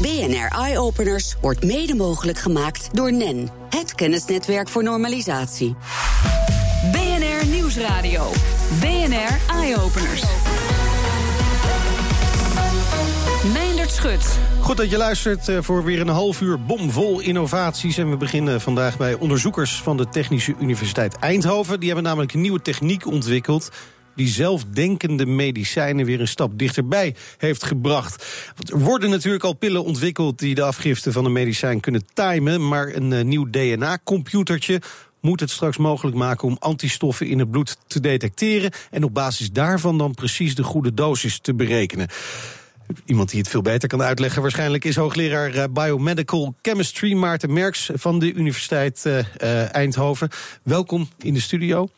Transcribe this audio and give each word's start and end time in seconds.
BNR 0.00 0.48
Eye 0.48 0.78
Openers 0.78 1.36
wordt 1.40 1.64
mede 1.64 1.94
mogelijk 1.94 2.38
gemaakt 2.38 2.88
door 2.92 3.12
NEN, 3.12 3.50
het 3.70 3.94
kennisnetwerk 3.94 4.68
voor 4.68 4.82
normalisatie. 4.82 5.76
BNR 6.92 7.46
Nieuwsradio. 7.46 8.30
BNR 8.80 9.56
Eye 9.56 9.76
Openers. 9.80 10.22
Meindert 13.52 13.90
Schut. 13.90 14.38
Goed 14.60 14.76
dat 14.76 14.90
je 14.90 14.96
luistert 14.96 15.48
eh, 15.48 15.58
voor 15.60 15.84
weer 15.84 16.00
een 16.00 16.08
half 16.08 16.40
uur 16.40 16.64
bomvol 16.64 17.20
innovaties. 17.20 17.98
En 17.98 18.10
we 18.10 18.16
beginnen 18.16 18.60
vandaag 18.60 18.96
bij 18.96 19.14
onderzoekers 19.14 19.82
van 19.82 19.96
de 19.96 20.08
Technische 20.08 20.54
Universiteit 20.60 21.16
Eindhoven. 21.16 21.78
Die 21.78 21.88
hebben 21.88 22.06
namelijk 22.06 22.32
een 22.32 22.40
nieuwe 22.40 22.62
techniek 22.62 23.06
ontwikkeld 23.06 23.70
die 24.14 24.28
zelfdenkende 24.28 25.26
medicijnen 25.26 26.06
weer 26.06 26.20
een 26.20 26.28
stap 26.28 26.58
dichterbij 26.58 27.14
heeft 27.38 27.64
gebracht. 27.64 28.24
Er 28.72 28.78
worden 28.78 29.10
natuurlijk 29.10 29.44
al 29.44 29.52
pillen 29.52 29.84
ontwikkeld 29.84 30.38
die 30.38 30.54
de 30.54 30.62
afgifte 30.62 31.12
van 31.12 31.24
een 31.24 31.32
medicijn 31.32 31.80
kunnen 31.80 32.04
timen, 32.12 32.68
maar 32.68 32.94
een 32.94 33.10
uh, 33.10 33.24
nieuw 33.24 33.50
DNA-computertje 33.50 34.80
moet 35.20 35.40
het 35.40 35.50
straks 35.50 35.76
mogelijk 35.76 36.16
maken 36.16 36.48
om 36.48 36.56
antistoffen 36.58 37.26
in 37.26 37.38
het 37.38 37.50
bloed 37.50 37.76
te 37.86 38.00
detecteren 38.00 38.70
en 38.90 39.04
op 39.04 39.14
basis 39.14 39.50
daarvan 39.50 39.98
dan 39.98 40.14
precies 40.14 40.54
de 40.54 40.62
goede 40.62 40.94
dosis 40.94 41.38
te 41.38 41.54
berekenen. 41.54 42.08
Iemand 43.04 43.30
die 43.30 43.40
het 43.40 43.48
veel 43.48 43.62
beter 43.62 43.88
kan 43.88 44.02
uitleggen 44.02 44.42
waarschijnlijk 44.42 44.84
is 44.84 44.96
hoogleraar 44.96 45.54
uh, 45.54 45.64
Biomedical 45.72 46.54
Chemistry 46.62 47.12
Maarten 47.12 47.52
Merks 47.52 47.90
van 47.94 48.18
de 48.18 48.32
Universiteit 48.32 49.04
uh, 49.06 49.74
Eindhoven. 49.74 50.28
Welkom 50.62 51.08
in 51.18 51.34
de 51.34 51.40
studio. 51.40 51.88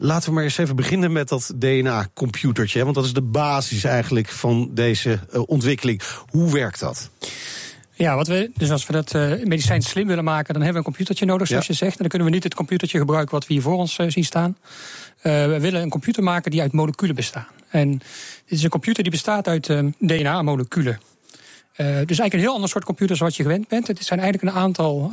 Laten 0.00 0.28
we 0.28 0.34
maar 0.34 0.44
eens 0.44 0.58
even 0.58 0.76
beginnen 0.76 1.12
met 1.12 1.28
dat 1.28 1.52
DNA-computertje. 1.54 2.82
Want 2.82 2.94
dat 2.94 3.04
is 3.04 3.12
de 3.12 3.22
basis 3.22 3.84
eigenlijk 3.84 4.28
van 4.28 4.70
deze 4.74 5.18
uh, 5.34 5.42
ontwikkeling. 5.46 6.02
Hoe 6.30 6.52
werkt 6.52 6.80
dat? 6.80 7.10
Ja, 7.92 8.16
wat 8.16 8.26
we, 8.26 8.50
dus 8.54 8.70
als 8.70 8.86
we 8.86 8.92
dat 8.92 9.14
uh, 9.14 9.44
medicijn 9.44 9.82
slim 9.82 10.06
willen 10.06 10.24
maken, 10.24 10.54
dan 10.54 10.62
hebben 10.62 10.72
we 10.72 10.78
een 10.78 10.84
computertje 10.84 11.24
nodig, 11.24 11.46
zoals 11.46 11.66
ja. 11.66 11.72
je 11.72 11.78
zegt. 11.78 11.92
En 11.92 11.98
dan 11.98 12.08
kunnen 12.08 12.28
we 12.28 12.34
niet 12.34 12.44
het 12.44 12.54
computertje 12.54 12.98
gebruiken 12.98 13.34
wat 13.34 13.46
we 13.46 13.52
hier 13.52 13.62
voor 13.62 13.76
ons 13.76 13.98
uh, 13.98 14.10
zien 14.10 14.24
staan. 14.24 14.56
we 15.22 15.58
willen 15.60 15.82
een 15.82 15.90
computer 15.90 16.22
maken 16.22 16.50
die 16.50 16.60
uit 16.60 16.72
moleculen 16.72 17.14
bestaat. 17.14 17.48
En 17.68 17.90
dit 17.90 18.58
is 18.58 18.62
een 18.62 18.70
computer 18.70 19.02
die 19.02 19.12
bestaat 19.12 19.48
uit 19.48 19.66
DNA-moleculen. 19.98 21.00
dus 21.76 21.84
eigenlijk 21.86 22.32
een 22.32 22.40
heel 22.40 22.54
ander 22.54 22.68
soort 22.68 22.84
computer 22.84 23.16
zoals 23.16 23.36
je 23.36 23.42
gewend 23.42 23.68
bent. 23.68 23.86
Het 23.86 24.04
zijn 24.04 24.20
eigenlijk 24.20 24.52
een 24.52 24.60
aantal 24.60 25.12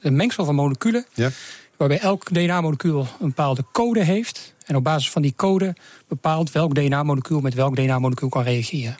een 0.00 0.16
mengsel 0.16 0.44
van 0.44 0.54
moleculen. 0.54 1.06
Ja 1.14 1.30
waarbij 1.78 1.98
elk 1.98 2.28
DNA-molecuul 2.32 3.00
een 3.00 3.26
bepaalde 3.26 3.64
code 3.72 4.04
heeft. 4.04 4.54
En 4.66 4.76
op 4.76 4.84
basis 4.84 5.10
van 5.10 5.22
die 5.22 5.34
code 5.36 5.76
bepaalt 6.08 6.52
welk 6.52 6.74
DNA-molecuul 6.74 7.40
met 7.40 7.54
welk 7.54 7.76
DNA-molecuul 7.76 8.28
kan 8.28 8.42
reageren. 8.42 8.96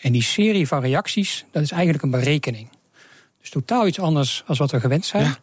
En 0.00 0.12
die 0.12 0.22
serie 0.22 0.66
van 0.66 0.80
reacties, 0.80 1.44
dat 1.50 1.62
is 1.62 1.70
eigenlijk 1.70 2.02
een 2.02 2.10
berekening. 2.10 2.68
Dus 3.40 3.50
totaal 3.50 3.86
iets 3.86 4.00
anders 4.00 4.42
als 4.46 4.58
wat 4.58 4.70
we 4.70 4.80
gewend 4.80 5.06
zijn. 5.06 5.24
Ja. 5.24 5.38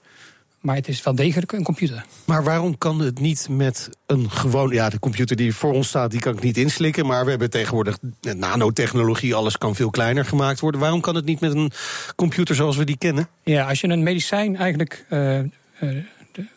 Maar 0.60 0.76
het 0.76 0.88
is 0.88 1.04
wel 1.04 1.16
degelijk 1.16 1.52
een 1.52 1.64
computer. 1.64 2.06
Maar 2.26 2.44
waarom 2.44 2.78
kan 2.78 3.00
het 3.00 3.20
niet 3.20 3.48
met 3.50 3.90
een 4.06 4.32
gewoon... 4.32 4.70
Ja, 4.70 4.90
de 4.90 5.00
computer 5.00 5.36
die 5.36 5.56
voor 5.56 5.74
ons 5.74 5.88
staat, 5.88 6.12
die 6.12 6.20
kan 6.20 6.34
ik 6.34 6.44
niet 6.44 6.58
inslikken. 6.58 7.06
Maar 7.06 7.24
we 7.24 7.30
hebben 7.30 7.50
tegenwoordig 7.50 7.98
nanotechnologie. 8.22 9.36
Alles 9.36 9.58
kan 9.58 9.76
veel 9.76 9.90
kleiner 9.90 10.26
gemaakt 10.26 10.60
worden. 10.60 10.82
Waarom 10.82 11.02
kan 11.02 11.16
het 11.16 11.26
niet 11.26 11.40
met 11.40 11.54
een 11.56 11.72
computer 12.16 12.56
zoals 12.56 12.78
we 12.78 12.84
die 12.84 12.98
kennen? 12.98 13.28
Ja, 13.44 13.68
als 13.68 13.82
je 13.82 13.88
een 13.88 14.04
medicijn 14.04 14.56
eigenlijk... 14.56 15.06
Uh, 15.10 15.40
uh, 15.40 15.50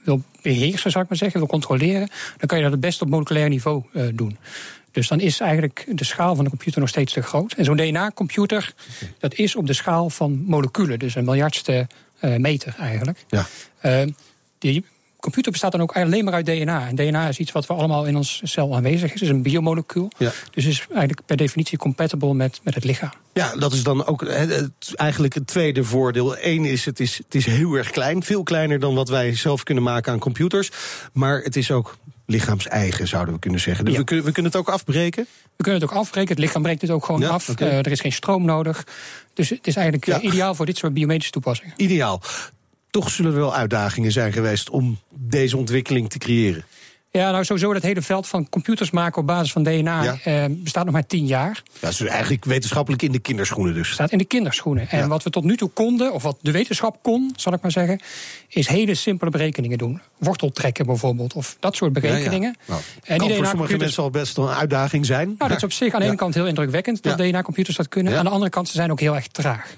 wil 0.02 0.22
beheersen, 0.42 0.90
zou 0.90 1.04
ik 1.04 1.10
maar 1.10 1.18
zeggen, 1.18 1.38
wil 1.38 1.48
controleren, 1.48 2.08
dan 2.36 2.46
kan 2.46 2.56
je 2.56 2.62
dat 2.62 2.72
het 2.72 2.80
best 2.80 3.02
op 3.02 3.08
moleculair 3.08 3.48
niveau 3.48 3.82
uh, 3.92 4.02
doen. 4.14 4.38
Dus 4.90 5.08
dan 5.08 5.20
is 5.20 5.40
eigenlijk 5.40 5.86
de 5.88 6.04
schaal 6.04 6.34
van 6.34 6.44
de 6.44 6.50
computer 6.50 6.80
nog 6.80 6.88
steeds 6.88 7.12
te 7.12 7.22
groot. 7.22 7.52
En 7.52 7.64
zo'n 7.64 7.76
DNA-computer, 7.76 8.74
dat 9.18 9.34
is 9.34 9.56
op 9.56 9.66
de 9.66 9.72
schaal 9.72 10.10
van 10.10 10.44
moleculen, 10.44 10.98
dus 10.98 11.14
een 11.14 11.24
miljardste 11.24 11.86
uh, 12.20 12.36
meter 12.36 12.74
eigenlijk. 12.78 13.24
Ja. 13.28 13.46
Uh, 13.82 14.12
die 14.58 14.84
computer 15.24 15.52
bestaat 15.52 15.72
dan 15.72 15.80
ook 15.80 15.96
alleen 15.96 16.24
maar 16.24 16.34
uit 16.34 16.46
DNA. 16.46 16.86
En 16.88 16.94
DNA 16.94 17.28
is 17.28 17.38
iets 17.38 17.52
wat 17.52 17.66
we 17.66 17.72
allemaal 17.74 18.04
in 18.06 18.16
ons 18.16 18.40
cel 18.44 18.74
aanwezig 18.76 19.04
is. 19.04 19.12
Het 19.12 19.22
is 19.22 19.28
een 19.28 19.42
biomolecuul. 19.42 20.10
Ja. 20.18 20.32
Dus 20.50 20.64
is 20.66 20.86
eigenlijk 20.90 21.20
per 21.26 21.36
definitie 21.36 21.78
compatible 21.78 22.34
met, 22.34 22.60
met 22.62 22.74
het 22.74 22.84
lichaam. 22.84 23.10
Ja, 23.32 23.56
dat 23.56 23.72
is 23.72 23.82
dan 23.82 24.06
ook 24.06 24.22
eigenlijk 24.94 25.34
het 25.34 25.46
tweede 25.46 25.84
voordeel. 25.84 26.36
Eén 26.40 26.64
is 26.64 26.84
het, 26.84 27.00
is, 27.00 27.16
het 27.16 27.34
is 27.34 27.46
heel 27.46 27.74
erg 27.74 27.90
klein. 27.90 28.22
Veel 28.22 28.42
kleiner 28.42 28.78
dan 28.80 28.94
wat 28.94 29.08
wij 29.08 29.34
zelf 29.36 29.62
kunnen 29.62 29.84
maken 29.84 30.12
aan 30.12 30.18
computers. 30.18 30.70
Maar 31.12 31.40
het 31.42 31.56
is 31.56 31.70
ook 31.70 31.96
lichaams-eigen, 32.26 33.08
zouden 33.08 33.34
we 33.34 33.40
kunnen 33.40 33.60
zeggen. 33.60 33.84
Dus 33.84 33.94
Ja. 33.94 33.98
we, 34.00 34.04
kunnen, 34.06 34.24
we 34.24 34.32
kunnen 34.32 34.52
het 34.52 34.60
ook 34.60 34.68
afbreken. 34.68 35.26
We 35.56 35.62
kunnen 35.62 35.80
het 35.80 35.90
ook 35.90 35.96
afbreken. 35.96 36.30
Het 36.30 36.38
lichaam 36.38 36.62
breekt 36.62 36.80
het 36.80 36.90
ook 36.90 37.04
gewoon 37.04 37.20
Ja, 37.20 37.28
af. 37.28 37.48
Eh, 37.48 37.78
er 37.78 37.90
is 37.90 38.00
geen 38.00 38.12
stroom 38.12 38.44
nodig. 38.44 38.86
Dus 39.34 39.48
het 39.48 39.66
is 39.66 39.74
eigenlijk 39.76 40.06
Ja. 40.06 40.16
eh, 40.18 40.24
ideaal 40.24 40.54
voor 40.54 40.66
dit 40.66 40.76
soort 40.76 40.94
biomedische 40.94 41.32
toepassingen. 41.32 41.72
Ideaal. 41.76 42.20
Toch 42.94 43.10
zullen 43.10 43.32
er 43.32 43.38
wel 43.38 43.54
uitdagingen 43.54 44.12
zijn 44.12 44.32
geweest 44.32 44.70
om 44.70 44.98
deze 45.14 45.56
ontwikkeling 45.56 46.10
te 46.10 46.18
creëren. 46.18 46.64
Ja, 47.10 47.30
nou 47.30 47.44
sowieso 47.44 47.72
dat 47.72 47.82
hele 47.82 48.02
veld 48.02 48.26
van 48.26 48.48
computers 48.48 48.90
maken 48.90 49.20
op 49.20 49.26
basis 49.26 49.52
van 49.52 49.62
DNA 49.62 50.02
Ja. 50.02 50.16
eh, 50.24 50.44
bestaat 50.50 50.84
nog 50.84 50.92
maar 50.94 51.06
tien 51.06 51.26
jaar. 51.26 51.62
Ja, 51.80 51.88
is 51.88 52.00
eigenlijk 52.00 52.44
wetenschappelijk 52.44 53.02
in 53.02 53.12
de 53.12 53.18
kinderschoenen 53.18 53.74
dus. 53.74 53.90
staat 53.90 54.12
in 54.12 54.18
de 54.18 54.24
kinderschoenen. 54.24 54.88
En 54.88 54.98
Ja. 54.98 55.06
wat 55.08 55.22
we 55.22 55.30
tot 55.30 55.44
nu 55.44 55.56
toe 55.56 55.68
konden, 55.68 56.12
of 56.12 56.22
wat 56.22 56.38
de 56.40 56.50
wetenschap 56.50 56.98
kon, 57.02 57.32
zal 57.36 57.52
ik 57.52 57.62
maar 57.62 57.70
zeggen, 57.70 58.00
is 58.48 58.68
hele 58.68 58.94
simpele 58.94 59.30
berekeningen 59.30 59.78
doen. 59.78 60.00
Worteltrekken 60.18 60.86
bijvoorbeeld, 60.86 61.32
of 61.34 61.56
dat 61.60 61.76
soort 61.76 61.92
berekeningen. 61.92 62.56
Nou, 62.66 62.80
En 63.04 63.18
kan 63.18 63.30
voor 63.34 63.46
sommige 63.46 63.76
mensen 63.76 64.02
al 64.02 64.10
best 64.10 64.36
wel 64.36 64.48
een 64.48 64.54
uitdaging 64.56 65.06
zijn. 65.06 65.34
Nou, 65.38 65.48
dat 65.50 65.56
is 65.58 65.64
op 65.64 65.72
zich 65.72 65.92
aan 65.92 65.98
de 65.98 66.04
Ja. 66.04 66.10
ene 66.10 66.18
kant 66.20 66.34
heel 66.34 66.46
indrukwekkend 66.46 67.02
dat 67.02 67.18
Ja. 67.18 67.24
DNA-computers 67.30 67.76
dat 67.76 67.88
kunnen. 67.88 68.12
Ja. 68.12 68.18
Aan 68.18 68.24
de 68.24 68.30
andere 68.30 68.50
kant, 68.50 68.68
ze 68.68 68.74
zijn 68.74 68.90
ook 68.90 69.00
heel 69.00 69.14
erg 69.14 69.26
traag. 69.26 69.76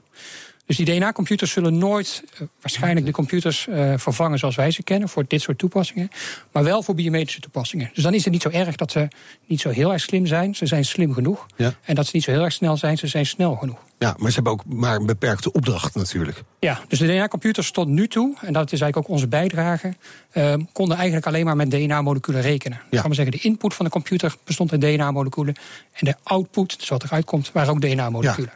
Dus 0.66 0.76
die 0.76 0.86
DNA-computers 0.86 1.50
zullen 1.50 1.78
nooit 1.78 2.22
eh, 2.32 2.40
waarschijnlijk 2.60 3.06
de 3.06 3.12
computers 3.12 3.68
eh, 3.68 3.92
vervangen 3.96 4.38
zoals 4.38 4.56
wij 4.56 4.70
ze 4.70 4.82
kennen 4.82 5.08
voor 5.08 5.24
dit 5.28 5.40
soort 5.40 5.58
toepassingen, 5.58 6.10
maar 6.52 6.64
wel 6.64 6.82
voor 6.82 6.94
biomedische 6.94 7.40
toepassingen. 7.40 7.90
Dus 7.94 8.02
dan 8.02 8.14
is 8.14 8.24
het 8.24 8.32
niet 8.32 8.42
zo 8.42 8.48
erg 8.48 8.76
dat 8.76 8.90
ze 8.90 9.08
niet 9.46 9.60
zo 9.60 9.68
heel 9.68 9.92
erg 9.92 10.02
slim 10.02 10.26
zijn. 10.26 10.54
Ze 10.54 10.66
zijn 10.66 10.84
slim 10.84 11.12
genoeg. 11.12 11.46
Ja. 11.56 11.74
En 11.82 11.94
dat 11.94 12.06
ze 12.06 12.10
niet 12.14 12.24
zo 12.24 12.30
heel 12.30 12.42
erg 12.42 12.52
snel 12.52 12.76
zijn, 12.76 12.98
ze 12.98 13.06
zijn 13.06 13.26
snel 13.26 13.54
genoeg. 13.54 13.78
Ja, 13.98 14.14
maar 14.18 14.28
ze 14.28 14.34
hebben 14.34 14.52
ook 14.52 14.64
maar 14.66 14.96
een 14.96 15.06
beperkte 15.06 15.52
opdracht 15.52 15.94
natuurlijk. 15.94 16.42
Ja, 16.60 16.80
dus 16.88 16.98
de 16.98 17.06
DNA-computers 17.06 17.70
tot 17.70 17.88
nu 17.88 18.08
toe, 18.08 18.34
en 18.40 18.52
dat 18.52 18.72
is 18.72 18.80
eigenlijk 18.80 18.96
ook 18.96 19.08
onze 19.08 19.28
bijdrage, 19.28 19.94
eh, 20.30 20.54
konden 20.72 20.96
eigenlijk 20.96 21.26
alleen 21.26 21.44
maar 21.44 21.56
met 21.56 21.70
DNA-moleculen 21.70 22.40
rekenen. 22.40 22.78
Ik 22.90 22.98
kan 22.98 23.06
maar 23.06 23.14
zeggen, 23.14 23.32
de 23.32 23.44
input 23.48 23.74
van 23.74 23.84
de 23.84 23.90
computer 23.90 24.34
bestond 24.44 24.72
uit 24.72 24.80
DNA-moleculen. 24.80 25.54
En 25.92 26.06
de 26.06 26.14
output, 26.22 26.78
dus 26.78 26.88
wat 26.88 27.04
eruit 27.04 27.24
komt, 27.24 27.52
waren 27.52 27.70
ook 27.70 27.80
DNA-moleculen. 27.80 28.52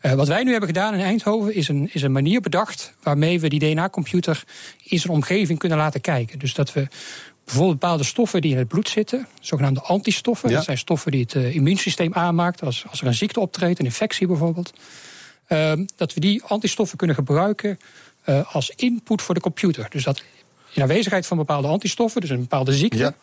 Eh, 0.00 0.12
wat 0.12 0.28
wij 0.28 0.42
nu 0.42 0.50
hebben 0.50 0.68
gedaan 0.68 0.94
in 0.94 1.00
Eindhoven 1.00 1.54
is 1.54 1.68
een, 1.68 1.90
is 1.92 2.02
een 2.02 2.12
manier 2.12 2.40
bedacht 2.40 2.92
waarmee 3.02 3.40
we 3.40 3.48
die 3.48 3.58
DNA-computer 3.74 4.44
in 4.82 4.98
zijn 4.98 5.12
omgeving 5.12 5.58
kunnen 5.58 5.78
laten 5.78 6.00
kijken. 6.00 6.38
Dus 6.38 6.54
dat 6.54 6.72
we 6.72 6.86
bijvoorbeeld 7.44 7.78
bepaalde 7.80 8.04
stoffen 8.04 8.40
die 8.40 8.50
in 8.52 8.58
het 8.58 8.68
bloed 8.68 8.88
zitten, 8.88 9.26
zogenaamde 9.40 9.80
antistoffen, 9.80 10.48
Ja. 10.48 10.54
dat 10.54 10.64
zijn 10.64 10.78
stoffen 10.78 11.12
die 11.12 11.20
het 11.20 11.34
eh, 11.34 11.54
immuunsysteem 11.54 12.14
aanmaakt, 12.14 12.62
als, 12.62 12.84
als 12.90 13.00
er 13.00 13.06
een 13.06 13.14
ziekte 13.14 13.40
optreedt, 13.40 13.78
een 13.78 13.84
infectie 13.84 14.26
bijvoorbeeld, 14.26 14.72
eh, 15.46 15.72
dat 15.96 16.14
we 16.14 16.20
die 16.20 16.42
antistoffen 16.42 16.98
kunnen 16.98 17.16
gebruiken 17.16 17.78
eh, 18.24 18.54
als 18.54 18.72
input 18.76 19.22
voor 19.22 19.34
de 19.34 19.40
computer. 19.40 19.86
Dus 19.90 20.04
dat 20.04 20.22
in 20.72 20.82
aanwezigheid 20.82 21.26
van 21.26 21.36
bepaalde 21.36 21.68
antistoffen, 21.68 22.20
dus 22.20 22.30
een 22.30 22.40
bepaalde 22.40 22.72
ziekte, 22.72 23.14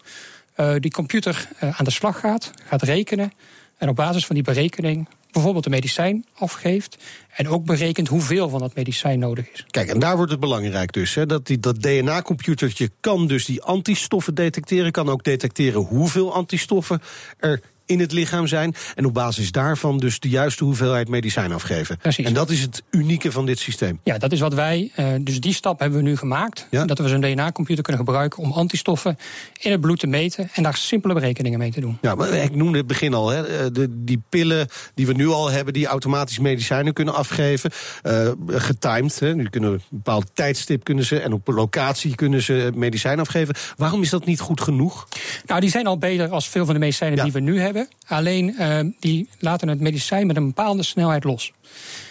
Ja. 0.55 0.79
die 0.79 0.91
computer 0.91 1.47
aan 1.59 1.85
de 1.85 1.91
slag 1.91 2.19
gaat, 2.19 2.51
gaat 2.65 2.81
rekenen. 2.81 3.31
En 3.77 3.89
op 3.89 3.95
basis 3.95 4.25
van 4.25 4.35
die 4.35 4.43
berekening 4.43 5.07
bijvoorbeeld 5.35 5.65
een 5.65 5.71
medicijn 5.71 6.25
afgeeft. 6.33 6.97
En 7.35 7.47
ook 7.47 7.65
berekent 7.65 8.07
hoeveel 8.07 8.49
van 8.49 8.59
dat 8.59 8.75
medicijn 8.75 9.19
nodig 9.19 9.51
is. 9.53 9.65
Kijk, 9.69 9.89
en 9.89 9.99
daar 9.99 10.15
wordt 10.15 10.31
het 10.31 10.39
belangrijk 10.39 10.93
dus. 10.93 11.15
Hè, 11.15 11.25
dat 11.25 11.47
die, 11.47 11.59
dat 11.59 11.81
DNA-computertje 11.81 12.89
kan 12.99 13.27
dus 13.27 13.45
die 13.45 13.61
antistoffen 13.61 14.35
detecteren. 14.35 14.91
Kan 14.91 15.09
ook 15.09 15.23
detecteren 15.23 15.81
hoeveel 15.81 16.33
antistoffen 16.33 17.01
er 17.39 17.61
in 17.85 17.99
het 17.99 18.11
lichaam 18.11 18.47
zijn. 18.47 18.75
En 18.95 19.05
op 19.05 19.13
basis 19.13 19.51
daarvan 19.51 19.97
dus 19.97 20.19
de 20.19 20.29
juiste 20.29 20.63
hoeveelheid 20.63 21.07
medicijn 21.09 21.51
afgeven. 21.51 21.97
Precies. 21.97 22.25
En 22.25 22.33
dat 22.33 22.49
is 22.49 22.61
het 22.61 22.83
unieke 22.91 23.31
van 23.31 23.45
dit 23.45 23.59
systeem. 23.59 23.99
Ja, 24.03 24.17
dat 24.17 24.31
is 24.31 24.39
wat 24.39 24.53
wij. 24.53 24.91
eh, 24.95 25.07
dus 25.21 25.39
die 25.39 25.53
stap 25.53 25.79
hebben 25.79 25.97
we 25.99 26.03
nu 26.09 26.17
gemaakt. 26.17 26.67
Ja. 26.71 26.85
Dat 26.85 26.99
we 26.99 27.07
zo'n 27.07 27.21
DNA-computer 27.21 27.83
kunnen 27.83 28.05
gebruiken 28.05 28.43
om 28.43 28.51
antistoffen 28.51 29.17
in 29.59 29.71
het 29.71 29.81
bloed 29.81 29.99
te 29.99 30.07
meten. 30.07 30.49
En 30.53 30.63
daar 30.63 30.75
simpele 30.77 31.13
berekeningen 31.13 31.59
mee 31.59 31.71
te 31.71 31.79
doen. 31.79 31.97
Ja, 32.01 32.15
maar 32.15 32.33
ik 32.33 32.55
noemde 32.55 32.77
het 32.77 32.87
begin 32.87 33.13
al, 33.13 33.29
hè, 33.29 33.43
eh, 33.47 33.65
de, 33.71 33.87
die 34.03 34.21
pillen 34.29 34.67
die 34.93 35.05
we 35.07 35.13
nu 35.13 35.27
al 35.27 35.51
hebben... 35.51 35.73
die 35.73 35.85
automatisch 35.85 36.39
medicijnen 36.39 36.93
kunnen 36.93 37.13
afgeven, 37.13 37.71
eh 38.03 38.29
getimed. 38.47 39.19
Hè, 39.19 39.35
nu 39.35 39.49
kunnen 39.49 39.71
we 39.71 39.75
een 39.75 39.83
bepaald 39.89 40.25
tijdstip 40.33 40.83
kunnen 40.83 41.05
ze... 41.05 41.19
en 41.19 41.33
op 41.33 41.47
locatie 41.47 42.15
kunnen 42.15 42.41
ze 42.41 42.71
medicijn 42.75 43.19
afgeven. 43.19 43.55
Waarom 43.77 44.01
is 44.01 44.09
dat 44.09 44.25
niet 44.25 44.39
goed 44.39 44.61
genoeg? 44.61 45.07
Nou, 45.45 45.59
die 45.61 45.69
zijn 45.69 45.87
al 45.87 45.97
beter 45.97 46.29
als 46.29 46.47
veel 46.49 46.65
van 46.65 46.73
de 46.73 46.79
medicijnen 46.79 47.17
Ja. 47.17 47.23
die 47.23 47.31
we 47.33 47.39
nu 47.39 47.59
hebben. 47.59 47.74
Alleen 48.07 48.57
eh, 48.57 48.79
die 48.99 49.29
laten 49.39 49.67
het 49.67 49.79
medicijn 49.79 50.27
met 50.27 50.35
een 50.35 50.45
bepaalde 50.45 50.83
snelheid 50.83 51.23
los. 51.23 51.53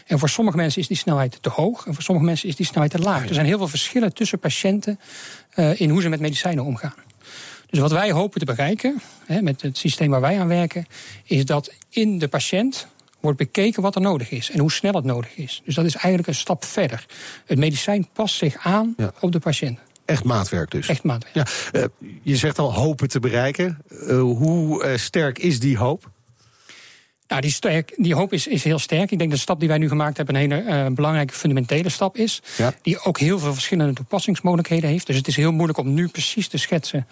En 0.07 0.19
voor 0.19 0.29
sommige 0.29 0.57
mensen 0.57 0.81
is 0.81 0.89
die 0.89 0.97
snelheid 0.97 1.39
te 1.41 1.49
hoog. 1.49 1.87
En 1.87 1.95
voor 1.95 2.03
sommige 2.03 2.27
mensen 2.27 2.49
is 2.49 2.57
die 2.57 2.67
snelheid 2.67 2.91
te 2.91 2.99
laag. 2.99 3.29
Er 3.29 3.35
zijn 3.35 3.47
heel 3.47 3.59
veel 3.59 3.69
verschillen 3.69 4.15
tussen 4.15 4.39
patiënten 4.39 5.01
eh, 5.51 5.81
in 5.81 5.91
hoe 5.91 6.03
ze 6.03 6.09
met 6.09 6.21
medicijnen 6.21 6.65
omgaan. 6.65 6.95
Dus 7.71 7.79
wat 7.79 7.91
wij 7.91 8.11
hopen 8.11 8.39
te 8.39 8.47
bereiken, 8.47 9.01
hè, 9.27 9.43
met 9.43 9.63
het 9.63 9.79
systeem 9.79 10.11
waar 10.11 10.21
wij 10.21 10.41
aan 10.41 10.49
werken, 10.49 10.87
is 11.25 11.45
dat 11.45 11.73
in 11.89 12.19
de 12.19 12.29
patiënt, 12.29 12.87
wordt 13.21 13.39
bekeken 13.39 13.83
wat 13.83 13.95
er 13.95 14.01
nodig 14.01 14.31
is 14.31 14.51
en 14.51 14.59
hoe 14.59 14.73
snel 14.73 14.93
het 14.93 15.05
nodig 15.05 15.37
is. 15.37 15.63
Dus 15.65 15.75
dat 15.75 15.85
is 15.85 15.95
eigenlijk 15.95 16.27
een 16.27 16.35
stap 16.35 16.65
verder. 16.65 17.07
Het 17.47 17.59
medicijn 17.59 18.09
past 18.13 18.37
zich 18.37 18.57
aan 18.57 18.95
op 19.21 19.33
de 19.33 19.39
patiënt. 19.39 19.79
Echt 20.05 20.25
maatwerk 20.25 20.71
dus. 20.71 20.89
Echt 20.89 21.03
maatwerk. 21.03 21.35
Ja, 21.35 21.81
uh, 21.81 21.85
je 22.23 22.37
zegt 22.37 22.59
al 22.59 22.75
hopen 22.75 23.09
te 23.09 23.21
bereiken. 23.21 23.79
Uh, 23.91 24.21
hoe 24.21 24.85
uh, 24.85 24.97
sterk 24.97 25.39
is 25.39 25.61
die 25.61 25.77
hoop? 25.77 26.13
Nou, 27.29 27.41
die, 27.41 27.51
sterk, 27.51 27.95
die 27.97 28.15
hoop 28.15 28.33
is, 28.33 28.47
is 28.47 28.65
heel 28.65 28.79
sterk. 28.79 29.11
Ik 29.11 29.19
denk 29.19 29.31
dat 29.31 29.31
de 29.31 29.45
stap 29.45 29.61
die 29.61 29.69
wij 29.69 29.79
nu 29.79 29.89
gemaakt 29.89 30.17
hebben 30.17 30.35
een 30.35 30.41
hele 30.41 30.91
belangrijke 30.91 31.35
fundamentele 31.35 31.89
stap 31.89 32.17
is. 32.17 32.43
Ja. 32.57 32.75
Die 32.83 33.05
ook 33.05 33.19
heel 33.19 33.39
veel 33.39 33.53
verschillende 33.53 33.93
toepassingsmogelijkheden 33.93 34.91
heeft. 34.91 35.07
Dus 35.07 35.17
het 35.17 35.29
is 35.29 35.37
heel 35.37 35.53
moeilijk 35.53 35.79
om 35.79 35.95
nu 35.95 36.09
precies 36.09 36.49
te 36.49 36.59
schetsen 36.59 37.07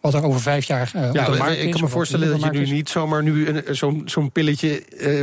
wat 0.00 0.14
er 0.14 0.22
over 0.22 0.40
vijf 0.40 0.64
jaar 0.64 0.90
ja, 0.94 1.08
op 1.08 1.14
de 1.14 1.38
markt 1.38 1.56
is. 1.56 1.64
Ik 1.64 1.70
kan 1.70 1.80
me 1.80 1.88
voorstellen 1.88 2.28
dat 2.28 2.42
je 2.42 2.58
nu 2.58 2.70
niet 2.70 2.88
zomaar 2.88 3.22
nu 3.22 3.62
zo'n 3.70 4.02
zo'n 4.04 4.32
pilletje 4.32 4.82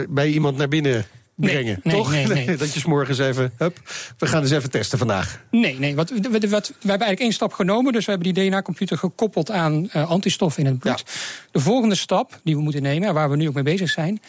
bij 0.09 0.29
iemand 0.29 0.57
naar 0.57 0.67
binnen 0.67 1.05
brengen, 1.35 1.79
nee, 1.83 1.95
toch? 1.95 2.11
Nee, 2.11 2.27
nee, 2.27 2.57
dat 2.57 2.73
je 2.73 2.79
s 2.79 2.85
morgens 2.85 3.19
even, 3.19 3.53
hup, 3.57 3.79
we 4.17 4.25
gaan 4.25 4.41
eens 4.41 4.51
even 4.51 4.71
testen 4.71 4.97
vandaag. 4.97 5.41
Nee, 5.51 5.79
nee, 5.79 5.95
wat, 5.95 6.09
wat, 6.09 6.23
wat, 6.31 6.67
we 6.67 6.73
hebben 6.79 6.87
eigenlijk 6.87 7.19
één 7.19 7.33
stap 7.33 7.53
genomen. 7.53 7.93
Dus 7.93 8.05
we 8.05 8.11
hebben 8.11 8.33
die 8.33 8.49
DNA-computer 8.49 8.97
gekoppeld 8.97 9.51
aan 9.51 9.89
uh, 9.95 10.09
antistoffen 10.09 10.63
in 10.63 10.69
het 10.69 10.79
bloed. 10.79 11.03
De 11.51 11.59
volgende 11.59 11.95
stap 11.95 12.39
die 12.43 12.55
we 12.55 12.61
moeten 12.61 12.81
nemen, 12.81 13.13
waar 13.13 13.29
we 13.29 13.35
nu 13.35 13.47
ook 13.47 13.53
mee 13.53 13.63
bezig 13.63 13.89
zijn... 13.89 14.21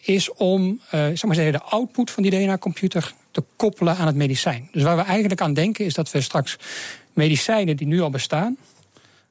is 0.00 0.32
om 0.32 0.70
uh, 0.70 0.90
zeg 0.90 1.24
maar 1.24 1.34
zeggen, 1.34 1.52
de 1.52 1.62
output 1.62 2.10
van 2.10 2.22
die 2.22 2.32
DNA-computer 2.32 3.12
te 3.30 3.44
koppelen 3.56 3.96
aan 3.96 4.06
het 4.06 4.16
medicijn. 4.16 4.68
Dus 4.72 4.82
waar 4.82 4.96
we 4.96 5.02
eigenlijk 5.02 5.40
aan 5.40 5.54
denken 5.54 5.84
is 5.84 5.94
dat 5.94 6.10
we 6.10 6.20
straks 6.20 6.56
medicijnen 7.12 7.76
die 7.76 7.86
nu 7.86 8.00
al 8.00 8.10
bestaan... 8.10 8.56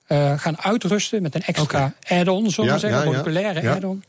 Uh, 0.07 0.39
gaan 0.39 0.61
uitrusten 0.61 1.21
met 1.21 1.35
een 1.35 1.41
extra 1.41 1.93
okay. 2.03 2.19
add-on, 2.19 2.49
zullen 2.49 2.69
we 2.69 2.75
ja, 2.75 2.79
zeggen, 2.79 3.61
ja, 3.61 3.73
add-on... 3.73 4.03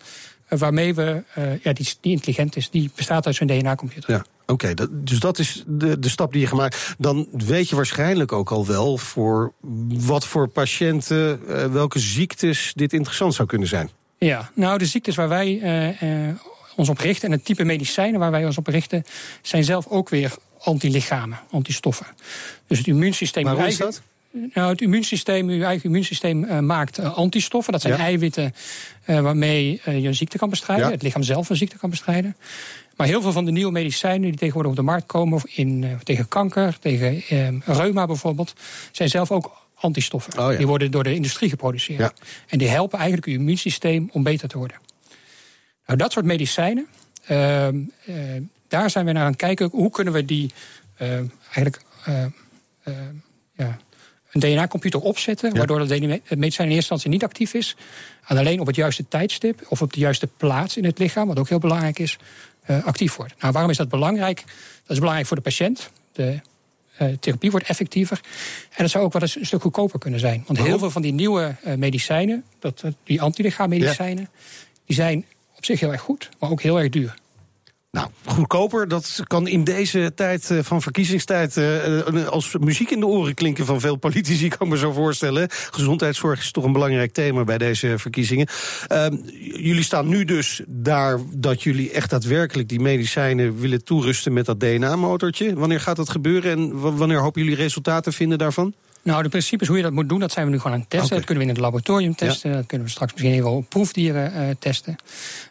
Eh, 0.55 0.61
waarmee 0.61 0.95
we, 0.95 1.23
uh, 1.39 1.63
ja, 1.63 1.73
die, 1.73 1.95
die 2.01 2.13
intelligent 2.13 2.57
is, 2.57 2.71
die 2.71 2.91
bestaat 2.95 3.27
uit 3.27 3.35
zijn 3.35 3.49
DNA-computer. 3.49 4.11
Ja. 4.11 4.25
Oké, 4.47 4.53
okay, 4.53 4.89
dus 4.91 5.19
dat 5.19 5.39
is 5.39 5.65
de, 5.67 5.99
de 5.99 6.09
stap 6.09 6.33
die 6.33 6.41
je 6.41 6.47
gemaakt. 6.47 6.95
Dan 6.99 7.29
weet 7.33 7.69
je 7.69 7.77
waarschijnlijk 7.77 8.33
ook 8.33 8.51
al 8.51 8.67
wel 8.67 8.99
voor 8.99 9.53
wat 9.89 10.27
voor 10.27 10.49
patiënten, 10.49 11.41
uh, 11.49 11.65
welke 11.65 11.99
ziektes 11.99 12.73
dit 12.75 12.93
interessant 12.93 13.35
zou 13.35 13.49
kunnen 13.49 13.69
zijn. 13.69 13.91
Ja, 14.19 14.51
nou, 14.55 14.79
de 14.79 14.87
ziektes 14.87 15.15
waar 15.15 15.29
wij 15.29 15.61
uh, 16.03 16.29
ons 16.77 16.89
op 16.89 16.99
richten 16.99 17.29
en 17.29 17.35
het 17.35 17.45
type 17.45 17.65
medicijnen 17.65 18.21
waar 18.21 18.31
wij 18.31 18.45
ons 18.45 18.59
op 18.59 18.67
richten, 18.67 19.05
zijn 19.43 19.65
zelf 19.65 19.87
ook 19.87 20.09
weer 20.09 20.33
antilichamen, 20.59 21.41
antistoffen. 21.51 22.07
Dus 22.67 22.79
het 22.79 22.87
immuunsysteem. 22.87 23.45
Maar 23.45 23.55
hoe 23.57 23.67
is 23.67 23.77
dat? 23.77 24.03
Nou, 24.55 24.71
het 24.71 24.81
immuunsysteem, 24.81 25.49
uw 25.49 25.63
eigen 25.63 25.85
immuunsysteem 25.85 26.45
uh, 26.45 26.59
maakt 26.59 26.99
uh, 26.99 27.17
antistoffen. 27.17 27.73
Dat 27.73 27.83
zijn 27.83 27.95
ja. 27.95 27.99
eiwitten 27.99 28.55
uh, 29.07 29.21
waarmee 29.21 29.81
je 29.85 30.09
een 30.09 30.15
ziekte 30.15 30.39
kan 30.39 30.51
bestrijden. 30.51 30.87
Ja. 30.87 30.93
Het 30.93 31.03
lichaam 31.03 31.23
zelf 31.23 31.51
een 31.51 31.57
ziekte 31.57 31.79
kan 31.79 31.91
bestrijden. 31.91 32.37
Maar 32.97 33.07
heel 33.07 33.23
veel 33.23 33.33
van 33.33 33.45
de 33.45 33.51
nieuwe 33.51 33.73
medicijnen 33.73 34.23
die 34.23 34.39
tegenwoordig 34.39 34.71
op 34.71 34.77
de 34.77 34.83
markt 34.83 35.07
komen... 35.07 35.43
In, 35.55 35.99
tegen 36.03 36.29
kanker, 36.29 36.79
tegen 36.79 37.23
reuma 37.65 38.07
bijvoorbeeld... 38.07 38.55
zijn 38.93 39.09
zelf 39.09 39.31
ook 39.31 39.67
antistoffen. 39.75 40.39
Oh, 40.39 40.51
ja. 40.51 40.57
Die 40.57 40.67
worden 40.67 40.91
door 40.91 41.03
de 41.03 41.15
industrie 41.15 41.49
geproduceerd. 41.51 42.13
En 42.49 42.59
die 42.59 42.69
helpen 42.69 42.99
eigenlijk 42.99 43.29
uw 43.29 43.35
immuunsysteem 43.35 44.09
om 44.13 44.23
beter 44.23 44.49
te 44.49 44.59
worden. 44.59 44.77
Nou, 45.87 45.99
dat 45.99 46.13
soort 46.13 46.25
medicijnen, 46.25 46.87
ehm, 47.27 47.81
daar 48.69 48.91
zijn 48.91 49.05
we 49.05 49.13
naar 49.13 49.23
aan 49.23 49.31
het 49.31 49.41
kijken... 49.41 49.69
hoe 49.73 49.91
kunnen 49.91 50.13
we 50.13 50.25
die 50.25 50.51
eigenlijk... 51.45 51.83
ja, 53.57 53.79
een 54.35 54.41
DNA-computer 54.41 55.01
opzetten, 55.01 55.57
waardoor 55.57 55.81
het 55.81 55.89
medicijn 55.89 56.39
in 56.39 56.47
eerste 56.49 56.69
instantie 56.75 57.11
niet 57.11 57.25
actief 57.25 57.55
is, 57.55 57.77
en 58.27 58.39
alleen 58.39 58.61
op 58.61 58.67
het 58.67 58.77
juiste 58.77 59.09
tijdstip 59.09 59.67
of 59.69 59.83
op 59.83 59.93
de 59.93 60.01
juiste 60.01 60.27
plaats 60.27 60.77
in 60.77 60.85
het 60.85 60.99
lichaam, 60.99 61.27
wat 61.27 61.39
ook 61.39 61.49
heel 61.49 61.59
belangrijk 61.59 61.99
is, 61.99 62.19
uh, 62.67 62.85
actief 62.85 63.17
wordt. 63.17 63.35
Nou, 63.41 63.53
waarom 63.53 63.71
is 63.71 63.77
dat 63.77 63.89
belangrijk? 63.89 64.43
Dat 64.83 64.91
is 64.91 64.99
belangrijk 64.99 65.27
voor 65.27 65.37
de 65.37 65.43
patiënt. 65.43 65.91
De 66.13 66.41
uh, 67.01 67.09
therapie 67.21 67.51
wordt 67.51 67.67
effectiever. 67.67 68.21
En 68.71 68.83
dat 68.83 68.91
zou 68.91 69.05
ook 69.05 69.13
wel 69.13 69.23
eens 69.23 69.37
een 69.37 69.47
stuk 69.47 69.63
goedkoper 69.63 69.99
kunnen 69.99 70.21
zijn. 70.21 70.45
Want 70.47 70.59
heel 70.59 70.79
veel 70.79 70.91
van 70.91 71.03
die 71.03 71.13
nieuwe 71.13 71.55
uh, 71.67 71.75
medicijnen, 71.75 72.45
dat, 72.59 72.85
die 73.05 73.23
antilichaammedicijnen, 73.23 74.29
ja. 74.33 74.39
die 74.87 74.97
zijn 74.97 75.25
op 75.57 75.65
zich 75.65 75.81
heel 75.81 75.93
erg 75.93 76.01
goed, 76.01 76.29
maar 76.39 76.51
ook 76.51 76.63
heel 76.63 76.79
erg 76.79 76.89
duur. 76.89 77.15
Nou, 77.95 78.09
goedkoper, 78.25 78.89
dat 78.89 79.23
kan 79.27 79.47
in 79.47 79.65
deze 79.65 80.13
tijd 80.15 80.51
uh, 80.51 80.59
van 80.63 80.83
verkiezingstijd 80.83 81.57
uh, 81.57 82.27
als 82.27 82.57
muziek 82.61 82.91
in 82.91 83.01
de 83.01 83.07
oren 83.07 83.35
klinken 83.35 83.67
van 83.67 83.81
veel 83.81 83.97
politici, 83.97 84.49
kan 84.57 84.67
ik 84.67 84.73
me 84.73 84.79
zo 84.79 84.93
voorstellen. 84.93 85.49
Gezondheidszorg 85.51 86.41
is 86.41 86.51
toch 86.51 86.65
een 86.65 86.73
belangrijk 86.73 87.13
thema 87.13 87.45
bij 87.45 87.59
deze 87.59 87.99
verkiezingen. 87.99 88.47
Uh, 88.93 89.07
jullie 89.39 89.83
staan 89.83 90.09
nu 90.09 90.25
dus 90.25 90.63
daar 90.67 91.19
dat 91.33 91.63
jullie 91.63 91.91
echt 91.91 92.11
daadwerkelijk 92.11 92.69
die 92.69 92.81
medicijnen 92.81 93.59
willen 93.59 93.85
toerusten 93.85 94.33
met 94.33 94.47
dat 94.47 94.61
DNA-motortje. 94.61 95.55
Wanneer 95.55 95.81
gaat 95.81 95.97
dat 95.97 96.11
gebeuren 96.11 96.51
en 96.51 96.97
wanneer 96.97 97.21
hopen 97.21 97.43
jullie 97.43 97.57
resultaten 97.57 98.13
vinden 98.13 98.39
daarvan? 98.39 98.75
Nou, 99.05 99.23
de 99.23 99.29
principes 99.29 99.69
hoe 99.69 99.77
je 99.77 99.83
dat 99.83 99.93
moet 99.93 100.09
doen, 100.09 100.21
dat 100.21 100.33
zijn 100.33 100.47
we 100.47 100.53
nu 100.53 100.59
gewoon 100.59 100.73
aan 100.73 100.81
het 100.81 100.91
testen. 100.91 101.07
Okay. 101.07 101.19
Dat 101.19 101.27
kunnen 101.27 101.45
we 101.45 101.51
in 101.51 101.57
het 101.57 101.65
laboratorium 101.65 102.15
testen. 102.15 102.51
Ja. 102.51 102.57
Dat 102.57 102.67
kunnen 102.67 102.87
we 102.87 102.93
straks 102.93 103.13
misschien 103.13 103.33
even 103.33 103.51
op 103.51 103.69
proefdieren 103.69 104.33
uh, 104.33 104.49
testen. 104.59 104.97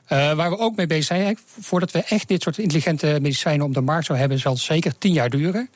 Uh, 0.10 0.34
waar 0.34 0.50
we 0.50 0.58
ook 0.58 0.76
mee 0.76 0.88
bezig 0.88 1.06
zijn, 1.06 1.38
voordat 1.60 1.92
we 1.92 2.04
echt 2.04 2.28
dit 2.28 2.42
soort 2.42 2.58
intelligente 2.58 3.18
medicijnen 3.22 3.66
op 3.66 3.74
de 3.74 3.82
markt 3.82 4.06
zouden 4.06 4.28
hebben, 4.28 4.40
zal 4.40 4.54
het 4.54 4.62
zeker 4.62 4.98
tien 4.98 5.14
jaar 5.14 5.30
duren. 5.30 5.70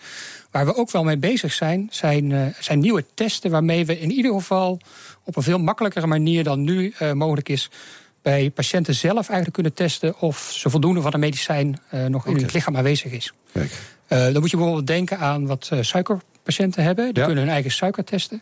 Waar 0.51 0.65
we 0.65 0.75
ook 0.75 0.91
wel 0.91 1.03
mee 1.03 1.17
bezig 1.17 1.53
zijn, 1.53 1.87
zijn, 1.91 2.29
uh, 2.29 2.45
zijn 2.59 2.79
nieuwe 2.79 3.05
testen 3.13 3.51
waarmee 3.51 3.85
we 3.85 3.99
in 3.99 4.11
ieder 4.11 4.33
geval 4.33 4.79
op 5.23 5.35
een 5.35 5.43
veel 5.43 5.59
makkelijkere 5.59 6.07
manier 6.07 6.43
dan 6.43 6.63
nu 6.63 6.93
mogelijk 7.13 7.49
is 7.49 7.69
bij 8.21 8.49
patiënten 8.49 8.95
zelf 8.95 9.15
eigenlijk 9.15 9.53
kunnen 9.53 9.73
testen 9.73 10.19
of 10.19 10.51
ze 10.53 10.69
voldoende 10.69 11.01
van 11.01 11.13
een 11.13 11.19
medicijn 11.19 11.79
nog 12.07 12.21
okay. 12.21 12.33
in 12.33 12.43
het 12.43 12.53
lichaam 12.53 12.77
aanwezig 12.77 13.11
is. 13.11 13.33
Kijk. 13.53 13.71
dan 14.07 14.39
moet 14.39 14.51
je 14.51 14.57
bijvoorbeeld 14.57 14.87
denken 14.87 15.17
aan 15.17 15.45
wat 15.45 15.71
suiker 15.81 16.19
patiënten 16.47 16.83
hebben. 16.83 17.05
Die 17.05 17.19
ja. 17.19 17.25
kunnen 17.25 17.43
hun 17.43 17.53
eigen 17.53 17.71
suiker 17.71 18.03
testen. 18.03 18.41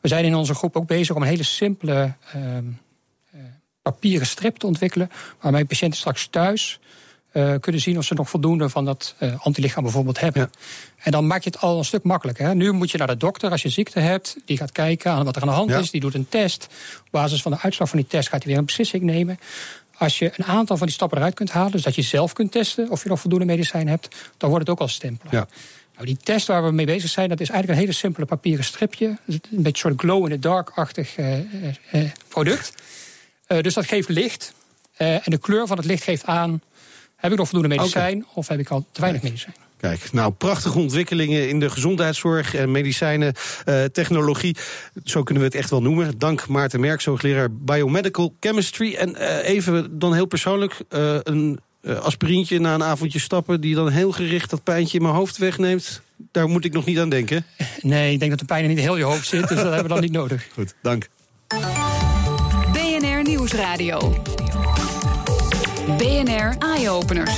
We 0.00 0.08
zijn 0.08 0.24
in 0.24 0.34
onze 0.34 0.54
groep 0.54 0.76
ook 0.76 0.86
bezig 0.86 1.16
om 1.16 1.22
een 1.22 1.28
hele 1.28 1.42
simpele 1.42 2.12
uh, 2.36 2.42
uh, 2.42 3.40
papieren 3.82 4.26
strip 4.26 4.56
te 4.56 4.66
ontwikkelen. 4.66 5.10
Waarmee 5.40 5.64
patiënten 5.64 5.98
straks 5.98 6.26
thuis 6.26 6.78
uh, 7.32 7.54
kunnen 7.60 7.80
zien 7.80 7.98
of 7.98 8.04
ze 8.04 8.14
nog 8.14 8.28
voldoende 8.28 8.68
van 8.68 8.84
dat 8.84 9.14
antilichaam 9.38 9.82
bijvoorbeeld 9.82 10.20
hebben. 10.20 10.42
Ja. 10.42 10.58
En 10.96 11.12
dan 11.12 11.26
maak 11.26 11.42
je 11.42 11.50
het 11.50 11.60
al 11.60 11.78
een 11.78 11.84
stuk 11.84 12.02
makkelijker. 12.02 12.46
Hè. 12.46 12.54
Nu 12.54 12.72
moet 12.72 12.90
je 12.90 12.98
naar 12.98 13.06
de 13.06 13.16
dokter 13.16 13.50
als 13.50 13.62
je 13.62 13.68
ziekte 13.68 14.00
hebt. 14.00 14.36
Die 14.44 14.56
gaat 14.56 14.72
kijken 14.72 15.10
aan 15.10 15.24
wat 15.24 15.36
er 15.36 15.42
aan 15.42 15.48
de 15.48 15.54
hand 15.54 15.70
ja. 15.70 15.78
is. 15.78 15.90
Die 15.90 16.00
doet 16.00 16.14
een 16.14 16.28
test. 16.28 16.68
Op 17.04 17.10
basis 17.10 17.42
van 17.42 17.52
de 17.52 17.58
uitslag 17.60 17.88
van 17.88 17.98
die 17.98 18.08
test 18.08 18.28
gaat 18.28 18.42
hij 18.42 18.48
weer 18.48 18.58
een 18.58 18.66
beslissing 18.66 19.02
nemen. 19.02 19.38
Als 19.98 20.18
je 20.18 20.32
een 20.36 20.44
aantal 20.44 20.76
van 20.76 20.86
die 20.86 20.94
stappen 20.94 21.18
eruit 21.18 21.34
kunt 21.34 21.50
halen, 21.50 21.72
dus 21.72 21.82
dat 21.82 21.94
je 21.94 22.02
zelf 22.02 22.32
kunt 22.32 22.52
testen 22.52 22.90
of 22.90 23.02
je 23.02 23.08
nog 23.08 23.20
voldoende 23.20 23.44
medicijn 23.44 23.88
hebt, 23.88 24.08
dan 24.36 24.50
wordt 24.50 24.66
het 24.66 24.74
ook 24.74 24.82
al 24.82 24.88
stempeler. 24.88 25.34
Ja. 25.34 25.46
Nou, 25.94 26.06
die 26.06 26.16
test 26.22 26.46
waar 26.46 26.64
we 26.64 26.70
mee 26.70 26.86
bezig 26.86 27.10
zijn, 27.10 27.28
dat 27.28 27.40
is 27.40 27.48
eigenlijk 27.48 27.78
een 27.78 27.86
hele 27.86 27.98
simpele 27.98 28.26
papieren 28.26 28.64
stripje. 28.64 29.06
Een 29.06 29.40
beetje 29.50 29.66
een 29.66 29.74
soort 29.74 30.00
glow-in-the-dark-achtig 30.00 31.18
uh, 31.18 31.38
uh, 31.38 32.10
product. 32.28 32.74
Uh, 33.48 33.60
dus 33.60 33.74
dat 33.74 33.86
geeft 33.86 34.08
licht. 34.08 34.54
en 34.96 35.22
de 35.24 35.38
kleur 35.38 35.66
van 35.66 35.76
het 35.76 35.86
licht 35.86 36.02
geeft 36.02 36.26
aan... 36.26 36.62
heb 37.16 37.32
ik 37.32 37.38
nog 37.38 37.48
voldoende 37.48 37.76
medicijn 37.76 38.16
okay. 38.16 38.28
of 38.34 38.48
heb 38.48 38.58
ik 38.58 38.68
al 38.68 38.86
te 38.92 39.00
weinig 39.00 39.22
medicijn? 39.22 39.54
Kijk, 39.76 40.12
nou, 40.12 40.32
prachtige 40.32 40.78
ontwikkelingen 40.78 41.48
in 41.48 41.60
de 41.60 41.70
gezondheidszorg 41.70 42.54
en 42.54 42.70
medicijnen, 42.70 43.34
technologie. 43.92 44.56
Zo 45.04 45.22
kunnen 45.22 45.42
we 45.42 45.48
het 45.48 45.58
echt 45.58 45.70
wel 45.70 45.82
noemen. 45.82 46.18
Dank 46.18 46.48
Maarten 46.48 46.80
Merks, 46.80 47.04
hoogleraar 47.04 47.52
Biomedical 47.52 48.36
Chemistry. 48.40 48.94
En 48.94 49.16
even 49.42 49.98
dan 49.98 50.14
heel 50.14 50.26
persoonlijk, 50.26 50.80
een 50.88 51.60
uh, 51.84 51.98
aspirintje 51.98 52.58
na 52.58 52.74
een 52.74 52.82
avondje 52.82 53.18
stappen... 53.18 53.60
die 53.60 53.74
dan 53.74 53.88
heel 53.88 54.12
gericht 54.12 54.50
dat 54.50 54.62
pijntje 54.62 54.96
in 54.96 55.02
mijn 55.02 55.14
hoofd 55.14 55.36
wegneemt... 55.36 56.02
daar 56.32 56.48
moet 56.48 56.64
ik 56.64 56.72
nog 56.72 56.84
niet 56.84 56.98
aan 56.98 57.08
denken. 57.08 57.44
Nee, 57.80 58.12
ik 58.12 58.18
denk 58.18 58.30
dat 58.30 58.40
de 58.40 58.46
pijn 58.46 58.62
er 58.62 58.68
niet 58.68 58.78
heel 58.78 58.96
je 58.96 59.04
hoofd 59.04 59.26
zit, 59.26 59.48
dus 59.48 59.56
dat 59.56 59.72
hebben 59.72 59.82
we 59.82 59.88
dan 59.88 60.00
niet 60.00 60.12
nodig. 60.22 60.46
Goed, 60.52 60.74
dank. 60.82 61.08
BNR 62.72 63.22
Nieuwsradio. 63.22 64.22
BNR 65.96 66.56
Eye 66.58 66.90
Openers. 66.90 67.36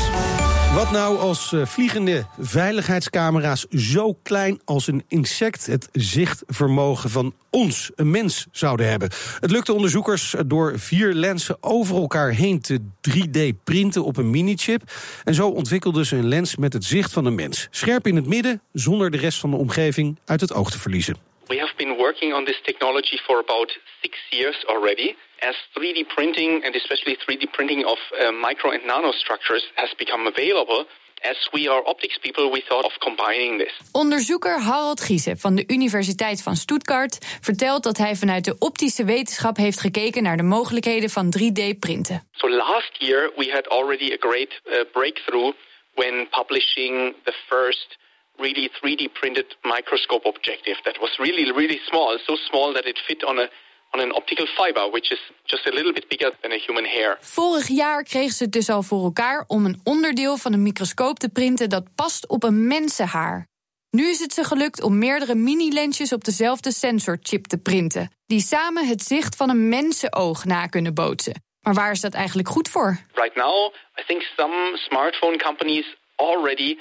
Wat 0.76 0.90
nou 0.90 1.18
als 1.18 1.52
uh, 1.52 1.66
vliegende 1.66 2.26
veiligheidscamera's 2.38 3.66
zo 3.70 4.18
klein 4.22 4.60
als 4.64 4.86
een 4.86 5.04
insect 5.08 5.66
het 5.66 5.88
zichtvermogen 5.92 7.10
van 7.10 7.34
ons, 7.50 7.90
een 7.94 8.10
mens, 8.10 8.46
zouden 8.50 8.88
hebben? 8.88 9.10
Het 9.40 9.50
lukte 9.50 9.72
onderzoekers 9.72 10.34
door 10.46 10.78
vier 10.78 11.14
lenzen 11.14 11.56
over 11.60 11.96
elkaar 11.96 12.30
heen 12.30 12.60
te 12.60 12.80
3D-printen 13.10 14.04
op 14.04 14.16
een 14.16 14.30
mini-chip. 14.30 14.92
En 15.24 15.34
zo 15.34 15.48
ontwikkelden 15.48 16.06
ze 16.06 16.16
een 16.16 16.28
lens 16.28 16.56
met 16.56 16.72
het 16.72 16.84
zicht 16.84 17.12
van 17.12 17.24
een 17.24 17.34
mens. 17.34 17.68
Scherp 17.70 18.06
in 18.06 18.16
het 18.16 18.26
midden, 18.26 18.60
zonder 18.72 19.10
de 19.10 19.18
rest 19.18 19.38
van 19.38 19.50
de 19.50 19.56
omgeving 19.56 20.18
uit 20.24 20.40
het 20.40 20.52
oog 20.52 20.70
te 20.70 20.78
verliezen. 20.78 21.25
We 21.48 21.58
have 21.58 21.76
been 21.78 21.96
working 21.96 22.32
on 22.32 22.44
this 22.44 22.56
technology 22.64 23.18
for 23.26 23.38
about 23.38 23.70
six 24.02 24.14
years 24.32 24.56
already. 24.68 25.14
As 25.42 25.54
3D 25.78 26.08
printing 26.08 26.64
and 26.64 26.74
especially 26.74 27.16
3D 27.16 27.52
printing 27.52 27.84
of 27.84 27.98
uh, 28.20 28.32
micro 28.32 28.72
and 28.72 28.82
nanostructures 28.82 29.62
has 29.76 29.90
become 29.96 30.26
available, 30.26 30.86
as 31.22 31.36
we 31.52 31.68
are 31.68 31.82
optics 31.86 32.18
people, 32.18 32.50
we 32.50 32.62
thought 32.68 32.84
of 32.84 32.92
combining 32.98 33.58
this. 33.58 33.72
Onderzoeker 33.92 34.60
Harald 34.60 35.00
Giese 35.00 35.36
van 35.36 35.54
de 35.54 35.64
Universiteit 35.66 36.42
van 36.42 36.56
Stuttgart 36.56 37.18
vertelt 37.40 37.82
dat 37.82 37.96
hij 37.96 38.16
vanuit 38.16 38.44
de 38.44 38.56
optische 38.58 39.04
wetenschap 39.04 39.56
heeft 39.56 39.80
gekeken 39.80 40.22
naar 40.22 40.36
de 40.36 40.42
mogelijkheden 40.42 41.10
van 41.10 41.34
3D-printen. 41.38 42.28
So 42.32 42.50
last 42.50 42.90
year 42.98 43.32
we 43.36 43.50
had 43.52 43.68
already 43.68 44.12
a 44.12 44.16
great 44.18 44.60
uh, 44.64 44.80
breakthrough 44.92 45.54
when 45.94 46.28
publishing 46.30 47.14
the 47.24 47.34
first 47.48 47.98
really 48.38 48.70
3D 48.78 49.12
printed 49.12 49.56
microscope 49.62 50.28
objective 50.28 50.78
that 50.82 50.98
was 51.00 51.18
really 51.18 51.52
really 51.52 51.80
small, 51.88 52.18
so 52.26 52.34
small 52.36 52.72
that 52.72 52.84
it 52.84 52.98
fit 53.06 53.24
on 53.24 53.38
a 53.38 53.48
on 53.90 54.00
an 54.00 54.12
optical 54.12 54.46
fiber, 54.46 54.90
which 54.90 55.10
is 55.10 55.20
just 55.44 55.66
a 55.66 55.70
little 55.70 55.92
bit 55.92 56.08
bigger 56.08 56.30
than 56.40 56.52
a 56.52 56.58
human 56.66 56.84
hair. 56.84 57.18
Vorig 57.20 57.68
jaar 57.68 58.02
kregen 58.02 58.34
ze 58.34 58.42
het 58.42 58.52
dus 58.52 58.68
al 58.68 58.82
voor 58.82 59.02
elkaar 59.04 59.44
om 59.46 59.64
een 59.64 59.80
onderdeel 59.84 60.36
van 60.36 60.52
een 60.52 60.62
microscoop 60.62 61.18
te 61.18 61.28
printen 61.28 61.68
dat 61.68 61.84
past 61.94 62.28
op 62.28 62.42
een 62.42 62.66
mensenhaar. 62.66 63.46
Nu 63.90 64.08
is 64.08 64.18
het 64.18 64.32
ze 64.32 64.44
gelukt 64.44 64.82
om 64.82 64.98
meerdere 64.98 65.34
mini-lensjes 65.34 66.12
op 66.12 66.24
dezelfde 66.24 66.72
sensorchip 66.72 67.46
te 67.46 67.58
printen, 67.58 68.10
die 68.26 68.40
samen 68.40 68.86
het 68.86 69.02
zicht 69.02 69.36
van 69.36 69.50
een 69.50 69.68
mensenoog 69.68 70.44
na 70.44 70.66
kunnen 70.66 70.94
bootsen. 70.94 71.44
Maar 71.60 71.74
waar 71.74 71.90
is 71.90 72.00
dat 72.00 72.14
eigenlijk 72.14 72.48
goed 72.48 72.68
voor? 72.68 72.98
Right 73.14 73.34
now, 73.34 73.72
I 73.98 74.02
think 74.06 74.22
some 74.36 74.76
smartphone 74.76 75.36
companies 75.36 75.96
already 76.16 76.78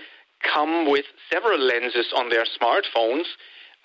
come 0.54 0.90
with 0.92 1.06
several 1.32 1.60
lenses 1.60 2.08
on 2.16 2.30
their 2.30 2.46
smartphones 2.60 3.26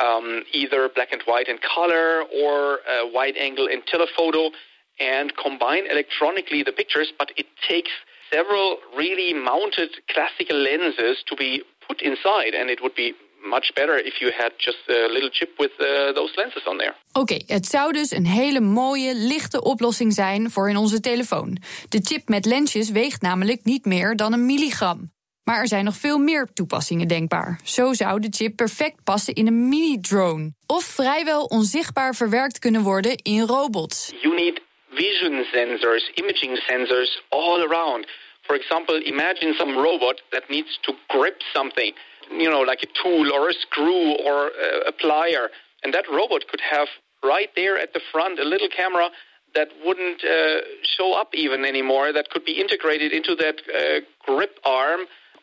um, 0.00 0.44
either 0.52 0.88
black 0.94 1.12
and 1.12 1.22
white 1.22 1.48
in 1.48 1.58
color 1.58 2.22
or 2.42 2.80
wide 3.12 3.36
angle 3.36 3.66
in 3.66 3.82
telephoto 3.82 4.50
and 4.98 5.34
combine 5.36 5.86
electronically 5.90 6.62
the 6.62 6.72
pictures, 6.72 7.12
but 7.18 7.32
it 7.36 7.46
takes 7.68 7.90
several 8.32 8.78
really 8.96 9.34
mounted 9.34 9.90
classical 10.08 10.56
lenses 10.56 11.22
to 11.26 11.34
be 11.36 11.62
put 11.86 12.00
inside, 12.02 12.54
and 12.54 12.70
it 12.70 12.80
would 12.82 12.94
be 12.94 13.14
much 13.42 13.72
better 13.74 13.96
if 13.96 14.20
you 14.20 14.30
had 14.30 14.52
just 14.58 14.78
a 14.88 15.08
little 15.08 15.30
chip 15.30 15.50
with 15.58 15.70
uh, 15.80 16.12
those 16.12 16.32
lenses 16.36 16.62
on 16.66 16.76
there. 16.78 16.94
Oké, 17.12 17.20
okay, 17.20 17.42
het 17.46 17.66
zou 17.66 17.92
dus 17.92 18.10
een 18.10 18.26
hele 18.26 18.60
mooie, 18.60 19.14
lichte 19.14 19.62
oplossing 19.62 20.12
zijn 20.12 20.50
voor 20.50 20.68
in 20.70 20.76
onze 20.76 21.00
telefoon. 21.00 21.56
De 21.88 22.00
chip 22.02 22.28
met 22.28 22.44
lensjes 22.44 22.90
weegt 22.90 23.22
namelijk 23.22 23.64
niet 23.64 23.84
meer 23.84 24.16
dan 24.16 24.32
een 24.32 24.46
milligram. 24.46 25.10
Maar 25.44 25.60
er 25.60 25.68
zijn 25.68 25.84
nog 25.84 25.94
veel 25.94 26.18
meer 26.18 26.48
toepassingen 26.54 27.08
denkbaar. 27.08 27.60
Zo 27.64 27.92
zou 27.92 28.20
de 28.20 28.28
chip 28.30 28.56
perfect 28.56 29.04
passen 29.04 29.34
in 29.34 29.46
een 29.46 29.68
mini-drone. 29.68 30.52
Of 30.66 30.84
vrijwel 30.84 31.44
onzichtbaar 31.44 32.14
verwerkt 32.14 32.58
kunnen 32.58 32.82
worden 32.82 33.16
in 33.16 33.40
robots. 33.46 34.12
You 34.20 34.34
need 34.34 34.60
vision 34.90 35.44
sensors, 35.52 36.10
imaging 36.14 36.56
sensors 36.56 37.22
all 37.28 37.60
around. 37.60 38.06
For 38.40 38.56
example, 38.56 39.02
imagine 39.04 39.54
some 39.54 39.72
robot 39.72 40.22
that 40.30 40.48
needs 40.48 40.78
to 40.80 40.92
grip 41.06 41.42
something, 41.54 41.94
you 42.30 42.50
know, 42.50 42.64
like 42.64 42.82
a 42.82 43.02
tool 43.02 43.32
or 43.32 43.48
a 43.48 43.52
screw 43.52 44.16
or 44.24 44.52
a 44.86 44.92
plier. 44.92 45.50
And 45.82 45.94
that 45.94 46.04
robot 46.08 46.46
could 46.48 46.60
have 46.60 46.88
right 47.22 47.50
there 47.54 47.78
at 47.78 47.92
the 47.92 48.00
front 48.12 48.38
a 48.38 48.44
little 48.44 48.68
camera 48.68 49.10
that 49.54 49.68
wouldn't 49.84 50.22
uh, 50.24 50.60
show 50.82 51.12
up 51.20 51.34
even 51.34 51.64
anymore, 51.64 52.12
that 52.12 52.30
could 52.30 52.44
be 52.44 52.52
integrated 52.52 53.12
into 53.12 53.34
that 53.34 53.56
uh, 53.68 54.00
grip 54.24 54.58
arm 54.64 55.00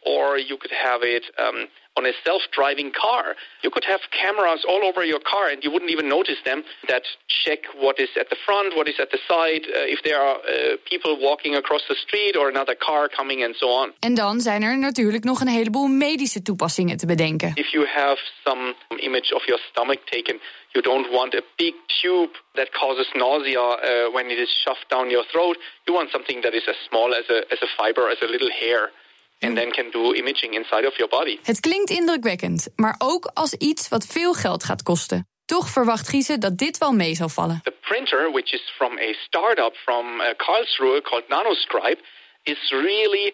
or 0.07 0.37
you 0.37 0.57
could 0.57 0.71
have 0.71 1.01
it 1.03 1.25
um, 1.37 1.67
on 1.97 2.05
a 2.05 2.13
self-driving 2.23 2.91
car. 3.03 3.35
You 3.65 3.71
could 3.75 3.87
have 3.93 4.01
cameras 4.21 4.61
all 4.69 4.83
over 4.89 5.03
your 5.03 5.19
car 5.33 5.45
and 5.51 5.63
you 5.63 5.71
wouldn't 5.73 5.91
even 5.95 6.07
notice 6.07 6.39
them 6.49 6.59
that 6.87 7.03
check 7.43 7.59
what 7.83 7.95
is 7.99 8.11
at 8.21 8.29
the 8.29 8.39
front, 8.45 8.75
what 8.77 8.87
is 8.87 8.99
at 8.99 9.09
the 9.15 9.21
side, 9.31 9.63
uh, 9.67 9.95
if 9.95 9.99
there 10.07 10.19
are 10.27 10.37
uh, 10.37 10.77
people 10.91 11.13
walking 11.29 11.55
across 11.55 11.83
the 11.91 11.97
street 12.05 12.35
or 12.39 12.45
another 12.49 12.75
car 12.87 13.09
coming 13.09 13.43
and 13.45 13.55
so 13.55 13.67
on. 13.81 13.93
En 13.99 14.13
dan 14.13 14.39
zijn 14.39 14.61
er 14.63 14.77
natuurlijk 14.77 15.23
nog 15.23 15.39
een 15.41 15.47
heleboel 15.47 15.87
medische 15.87 16.41
toepassingen 16.41 16.97
te 16.97 17.05
bedenken. 17.05 17.51
If 17.55 17.69
you 17.71 17.87
have 17.87 18.19
some 18.45 18.75
image 18.97 19.35
of 19.35 19.45
your 19.45 19.61
stomach 19.69 19.99
taken, 20.05 20.39
you 20.73 20.83
don't 20.83 21.09
want 21.09 21.35
a 21.35 21.41
big 21.55 21.73
tube 22.01 22.33
that 22.53 22.69
causes 22.71 23.09
nausea 23.13 23.59
uh, 23.59 24.13
when 24.13 24.29
it 24.29 24.37
is 24.37 24.51
shoved 24.63 24.85
down 24.87 25.09
your 25.09 25.25
throat. 25.31 25.57
You 25.85 25.95
want 25.97 26.09
something 26.09 26.41
that 26.41 26.53
is 26.53 26.67
as 26.67 26.77
small 26.89 27.13
as 27.13 27.25
a, 27.29 27.39
as 27.51 27.59
a 27.61 27.69
fiber, 27.77 28.09
as 28.09 28.21
a 28.21 28.29
little 28.29 28.51
hair. 28.51 28.91
And 29.39 29.55
then 29.55 29.71
can 29.71 29.91
do 29.91 30.13
imaging 30.15 30.53
inside 30.53 30.87
of 30.87 30.95
your 30.97 31.09
body. 31.09 31.39
Het 31.43 31.59
klinkt 31.59 31.89
indrukwekkend, 31.89 32.67
maar 32.75 32.95
ook 32.97 33.31
als 33.33 33.53
iets 33.53 33.89
wat 33.89 34.05
veel 34.05 34.33
geld 34.33 34.63
gaat 34.63 34.83
kosten. 34.83 35.27
Toch 35.45 35.69
verwacht 35.69 36.09
Giese 36.09 36.37
dat 36.37 36.57
dit 36.57 36.77
wel 36.77 36.91
mee 36.91 37.15
zal 37.15 37.29
vallen. 37.29 37.59
The 37.63 37.77
printer, 37.81 38.31
which 38.31 38.51
is 38.53 38.73
from 38.77 38.97
a 38.97 39.13
startup 39.13 39.75
from 39.75 40.05
uh, 40.19 40.27
Karlsruhe 40.37 41.01
called 41.01 41.25
NanoScribe, 41.29 41.99
is 42.43 42.71
really 42.71 43.33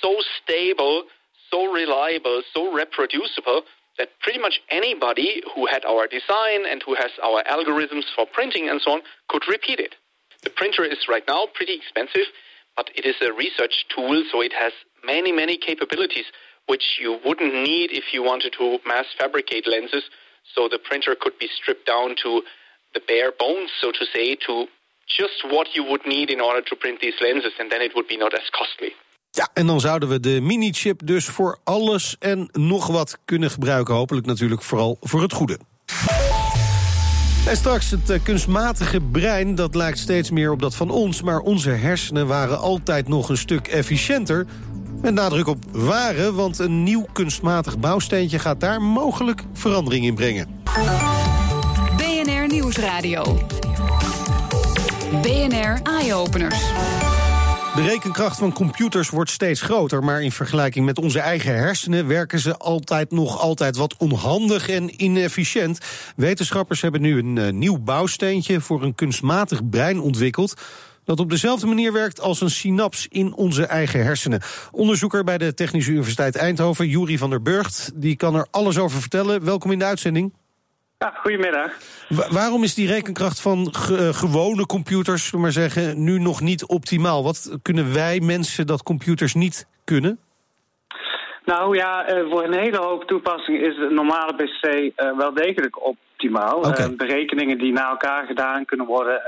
so 0.00 0.20
stable, 0.20 1.04
so 1.50 1.72
reliable, 1.72 2.42
so 2.52 2.74
reproducible 2.74 3.64
that 3.96 4.08
pretty 4.20 4.40
much 4.40 4.60
anybody 4.68 5.42
who 5.54 5.66
had 5.66 5.84
our 5.84 6.06
design 6.06 6.64
and 6.70 6.82
who 6.82 6.94
has 6.94 7.10
our 7.22 7.42
algorithms 7.44 8.06
for 8.16 8.26
printing 8.26 8.68
and 8.68 8.80
so 8.80 8.92
on 8.92 9.02
could 9.28 9.44
repeat 9.48 9.78
it. 9.78 9.94
The 10.42 10.50
printer 10.50 10.84
is 10.84 11.08
right 11.08 11.26
now 11.26 11.46
pretty 11.54 11.74
expensive, 11.74 12.26
but 12.76 12.90
it 12.94 13.04
is 13.04 13.16
a 13.20 13.32
research 13.32 13.86
tool, 13.94 14.24
so 14.30 14.40
it 14.40 14.52
has 14.52 14.72
many, 15.04 15.32
many 15.32 15.56
capabilities 15.56 16.26
which 16.66 16.98
you 17.00 17.18
wouldn't 17.24 17.54
need 17.54 17.90
if 17.90 18.04
you 18.12 18.22
wanted 18.22 18.52
to 18.58 18.78
mass 18.86 19.06
fabricate 19.18 19.66
lenses. 19.66 20.04
So 20.54 20.68
the 20.68 20.78
printer 20.78 21.14
could 21.14 21.38
be 21.38 21.48
stripped 21.48 21.86
down 21.86 22.14
to 22.22 22.42
the 22.94 23.02
bare 23.06 23.32
bones, 23.36 23.70
so 23.80 23.90
to 23.90 24.04
say, 24.14 24.36
to 24.46 24.68
just 25.06 25.44
what 25.50 25.74
you 25.74 25.84
would 25.84 26.04
need 26.06 26.30
in 26.30 26.40
order 26.40 26.62
to 26.62 26.76
print 26.76 27.00
these 27.00 27.18
lenses, 27.20 27.52
and 27.58 27.70
then 27.70 27.80
it 27.80 27.92
would 27.94 28.08
be 28.08 28.16
not 28.16 28.32
as 28.34 28.50
costly. 28.50 28.94
Ja, 29.30 29.48
en 29.54 29.66
dan 29.66 29.80
zouden 29.80 30.08
we 30.08 30.20
de 30.20 30.40
mini-chip 30.40 31.00
dus 31.04 31.24
voor 31.24 31.58
alles 31.64 32.16
en 32.18 32.48
nog 32.52 32.86
wat 32.86 33.18
kunnen 33.24 33.50
gebruiken. 33.50 33.94
Hopelijk 33.94 34.26
natuurlijk 34.26 34.62
vooral 34.62 34.96
voor 35.00 35.22
het 35.22 35.32
goede. 35.32 35.58
En 37.46 37.56
straks 37.56 37.90
het 37.90 38.10
uh, 38.10 38.18
kunstmatige 38.22 39.00
brein, 39.00 39.54
dat 39.54 39.74
lijkt 39.74 39.98
steeds 39.98 40.30
meer 40.30 40.50
op 40.50 40.60
dat 40.60 40.74
van 40.74 40.90
ons... 40.90 41.22
maar 41.22 41.38
onze 41.38 41.70
hersenen 41.70 42.26
waren 42.26 42.58
altijd 42.58 43.08
nog 43.08 43.28
een 43.28 43.36
stuk 43.36 43.68
efficiënter. 43.68 44.46
Met 45.00 45.14
nadruk 45.14 45.46
op 45.46 45.58
waren, 45.70 46.34
want 46.34 46.58
een 46.58 46.82
nieuw 46.82 47.06
kunstmatig 47.12 47.78
bouwsteentje... 47.78 48.38
gaat 48.38 48.60
daar 48.60 48.82
mogelijk 48.82 49.42
verandering 49.52 50.04
in 50.04 50.14
brengen. 50.14 50.62
BNR 51.96 52.46
Nieuwsradio. 52.48 53.38
BNR 55.22 55.80
Eye-Openers. 55.82 56.60
De 57.74 57.82
rekenkracht 57.82 58.38
van 58.38 58.52
computers 58.52 59.10
wordt 59.10 59.30
steeds 59.30 59.60
groter, 59.60 60.04
maar 60.04 60.22
in 60.22 60.32
vergelijking 60.32 60.84
met 60.84 60.98
onze 60.98 61.20
eigen 61.20 61.54
hersenen 61.54 62.06
werken 62.06 62.38
ze 62.38 62.56
altijd 62.56 63.10
nog 63.10 63.40
altijd 63.40 63.76
wat 63.76 63.96
onhandig 63.96 64.68
en 64.68 65.02
inefficiënt. 65.02 65.78
Wetenschappers 66.16 66.80
hebben 66.80 67.00
nu 67.00 67.18
een 67.18 67.36
uh, 67.36 67.48
nieuw 67.48 67.78
bouwsteentje 67.78 68.60
voor 68.60 68.82
een 68.82 68.94
kunstmatig 68.94 69.68
brein 69.68 70.00
ontwikkeld 70.00 70.54
dat 71.04 71.20
op 71.20 71.30
dezelfde 71.30 71.66
manier 71.66 71.92
werkt 71.92 72.20
als 72.20 72.40
een 72.40 72.50
synaps 72.50 73.06
in 73.08 73.34
onze 73.34 73.66
eigen 73.66 74.04
hersenen. 74.04 74.40
Onderzoeker 74.70 75.24
bij 75.24 75.38
de 75.38 75.54
Technische 75.54 75.90
Universiteit 75.90 76.36
Eindhoven, 76.36 76.88
Juri 76.88 77.18
van 77.18 77.30
der 77.30 77.42
Burgt, 77.42 77.92
die 77.94 78.16
kan 78.16 78.34
er 78.34 78.46
alles 78.50 78.78
over 78.78 79.00
vertellen. 79.00 79.44
Welkom 79.44 79.70
in 79.70 79.78
de 79.78 79.84
uitzending. 79.84 80.32
Ja, 80.98 81.12
goedemiddag. 81.16 81.72
waarom 82.30 82.62
is 82.62 82.74
die 82.74 82.86
rekenkracht 82.86 83.40
van 83.40 83.66
eh, 83.66 84.08
gewone 84.08 84.66
computers, 84.66 85.32
maar 85.32 85.52
zeggen, 85.52 86.04
nu 86.04 86.18
nog 86.18 86.40
niet 86.40 86.66
optimaal? 86.66 87.22
Wat 87.22 87.58
kunnen 87.62 87.94
wij 87.94 88.20
mensen 88.20 88.66
dat 88.66 88.82
computers 88.82 89.34
niet 89.34 89.66
kunnen? 89.84 90.18
Nou 91.44 91.76
ja, 91.76 92.06
eh, 92.06 92.30
voor 92.30 92.44
een 92.44 92.58
hele 92.58 92.76
hoop 92.76 93.04
toepassingen 93.04 93.60
is 93.60 93.76
de 93.76 93.90
normale 93.90 94.34
PC 94.34 94.66
uh, 94.66 95.16
wel 95.18 95.34
degelijk 95.34 95.86
optimaal. 95.86 96.58
Okay. 96.58 96.94
berekeningen 96.94 97.58
die 97.58 97.72
na 97.72 97.88
elkaar 97.88 98.26
gedaan 98.26 98.64
kunnen 98.64 98.86
worden 98.86 99.22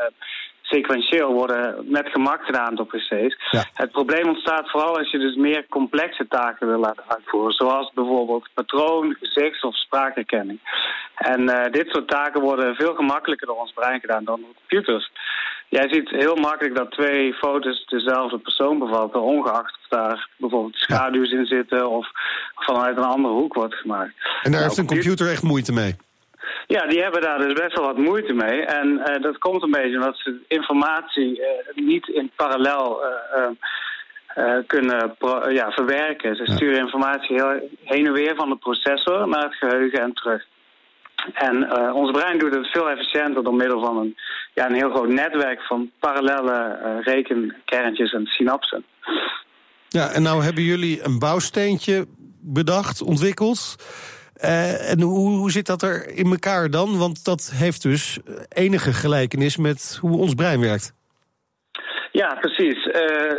sequentieel 0.64 1.32
worden 1.32 1.84
met 1.88 2.08
gemak 2.08 2.44
gedaan 2.44 2.74
door 2.74 2.86
PC's. 2.86 3.36
Het 3.72 3.90
probleem 3.90 4.28
ontstaat 4.28 4.70
vooral 4.70 4.98
als 4.98 5.10
je 5.10 5.18
dus 5.18 5.36
meer 5.36 5.66
complexe 5.68 6.26
taken 6.28 6.66
wil 6.66 6.78
laten 6.78 7.04
uitvoeren. 7.06 7.52
Zoals 7.52 7.92
bijvoorbeeld 7.94 8.48
patroon, 8.54 9.16
gezichts- 9.20 9.62
of 9.62 9.76
spraakherkenning. 9.76 10.60
En 11.14 11.40
uh, 11.40 11.64
dit 11.70 11.88
soort 11.88 12.08
taken 12.08 12.40
worden 12.40 12.74
veel 12.74 12.94
gemakkelijker 12.94 13.46
door 13.46 13.60
ons 13.60 13.72
brein 13.72 14.00
gedaan 14.00 14.24
dan 14.24 14.40
door 14.40 14.54
computers. 14.54 15.10
Jij 15.68 15.88
ziet 15.88 16.10
heel 16.10 16.36
makkelijk 16.36 16.76
dat 16.76 16.90
twee 16.90 17.34
foto's 17.34 17.86
dezelfde 17.86 18.38
persoon 18.38 18.78
bevatten, 18.78 19.22
ongeacht 19.22 19.78
of 19.82 19.88
daar 19.88 20.28
bijvoorbeeld 20.36 20.76
schaduws 20.76 21.30
in 21.30 21.46
zitten 21.46 21.90
of 21.90 22.08
vanuit 22.54 22.96
een 22.96 23.04
andere 23.04 23.34
hoek 23.34 23.54
wordt 23.54 23.74
gemaakt. 23.74 24.14
En 24.14 24.40
daar 24.42 24.50
nou, 24.50 24.62
heeft 24.62 24.78
een 24.78 24.86
computer 24.86 25.30
echt 25.30 25.42
moeite 25.42 25.72
mee? 25.72 25.96
Ja, 26.66 26.86
die 26.86 27.02
hebben 27.02 27.20
daar 27.20 27.38
dus 27.38 27.52
best 27.52 27.76
wel 27.76 27.86
wat 27.86 27.96
moeite 27.96 28.32
mee. 28.32 28.60
En 28.60 28.88
uh, 28.88 29.22
dat 29.22 29.38
komt 29.38 29.62
een 29.62 29.70
beetje 29.70 29.96
omdat 29.96 30.16
ze 30.18 30.40
informatie 30.48 31.40
uh, 31.40 31.46
niet 31.74 32.08
in 32.08 32.30
parallel 32.36 33.00
uh, 34.36 34.58
kunnen 34.66 35.16
ja, 35.48 35.70
verwerken. 35.70 36.36
Ze 36.36 36.52
sturen 36.52 36.78
informatie 36.78 37.36
heel 37.36 37.68
heen 37.84 38.06
en 38.06 38.12
weer 38.12 38.34
van 38.36 38.48
de 38.48 38.56
processor 38.56 39.28
naar 39.28 39.42
het 39.42 39.54
geheugen 39.54 40.00
en 40.00 40.12
terug. 40.12 40.44
En 41.34 41.72
ons 41.92 42.10
brein 42.10 42.38
doet 42.38 42.54
het 42.54 42.70
veel 42.70 42.90
efficiënter 42.90 43.44
door 43.44 43.54
middel 43.54 43.80
van 43.80 43.96
een, 43.96 44.16
ja, 44.54 44.66
een 44.66 44.74
heel 44.74 44.90
groot 44.90 45.08
netwerk 45.08 45.62
van 45.62 45.90
parallele 45.98 46.78
rekenkerntjes 47.04 48.12
en 48.12 48.26
synapsen. 48.26 48.84
Ja, 49.88 50.10
en 50.10 50.22
nou 50.22 50.42
hebben 50.42 50.62
jullie 50.62 51.04
een 51.04 51.18
bouwsteentje 51.18 52.06
bedacht, 52.40 53.02
ontwikkeld. 53.02 53.76
Uh, 54.44 54.90
en 54.90 55.00
hoe, 55.00 55.36
hoe 55.36 55.50
zit 55.50 55.66
dat 55.66 55.82
er 55.82 56.16
in 56.16 56.26
elkaar 56.26 56.70
dan? 56.70 56.98
Want 56.98 57.24
dat 57.24 57.52
heeft 57.54 57.82
dus 57.82 58.18
enige 58.48 58.92
gelijkenis 58.92 59.56
met 59.56 59.98
hoe 60.00 60.18
ons 60.18 60.34
brein 60.34 60.60
werkt. 60.60 60.94
Ja, 62.12 62.34
precies. 62.40 62.86
Uh, 62.86 62.92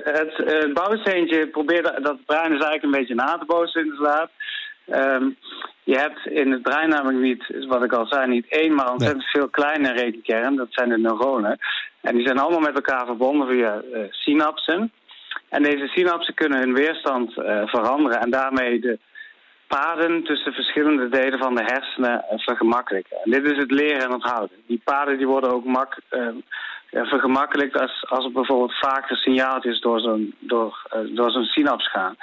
het 0.04 0.34
uh, 0.40 0.74
bouwsteentje 0.74 1.48
probeert 1.48 2.04
dat 2.04 2.26
brein 2.26 2.54
is 2.54 2.64
eigenlijk 2.64 2.84
een 2.84 3.00
beetje 3.00 3.16
na 3.16 3.38
te 3.38 3.46
bootsen 3.46 3.84
inderdaad. 3.84 4.30
Um, 4.88 5.38
je 5.84 5.98
hebt 5.98 6.26
in 6.26 6.52
het 6.52 6.62
brein 6.62 6.90
namelijk 6.90 7.20
niet, 7.20 7.66
wat 7.68 7.84
ik 7.84 7.94
al 7.94 8.06
zei, 8.06 8.28
niet 8.28 8.46
één, 8.50 8.76
maar 8.76 8.92
ontzettend 8.92 9.26
veel 9.26 9.50
kleine 9.50 9.92
rekenkernen. 9.92 10.56
Dat 10.56 10.68
zijn 10.70 10.90
de 10.90 10.98
neuronen. 10.98 11.58
En 12.02 12.16
die 12.16 12.26
zijn 12.26 12.40
allemaal 12.40 12.60
met 12.60 12.76
elkaar 12.76 13.06
verbonden 13.06 13.48
via 13.48 13.82
uh, 13.94 14.00
synapsen. 14.10 14.92
En 15.50 15.64
deze 15.64 15.88
synapsen 15.88 16.34
kunnen 16.34 16.60
hun 16.60 16.74
weerstand 16.74 17.38
uh, 17.38 17.68
veranderen 17.68 18.22
en 18.22 18.30
daarmee 18.30 18.80
de 18.80 19.00
paden 19.68 20.24
tussen 20.24 20.54
verschillende 20.54 21.10
delen 21.10 21.40
van 21.40 21.56
de 21.56 21.64
hersenen 21.64 22.26
uh, 22.32 22.40
vergemakkelijken. 22.40 23.18
En 23.24 23.32
dit 23.32 23.52
is 23.52 23.58
het 23.58 23.72
leren 23.72 24.04
en 24.04 24.14
onthouden. 24.14 24.58
Die 24.68 24.82
paden 24.84 25.18
die 25.18 25.28
worden 25.28 25.52
ook 25.52 25.66
mak, 25.66 25.98
vergemakkelijkt 26.92 27.80
als, 27.80 28.06
als 28.10 28.26
er 28.26 28.32
bijvoorbeeld 28.32 28.80
vaker 28.80 29.18
signaaltjes 29.18 29.80
door 29.80 30.00
zo'n 30.00 30.36
door, 30.40 30.88
door 31.10 31.32
zo'n 31.32 31.44
synaps 31.44 31.90
gaan. 31.92 32.16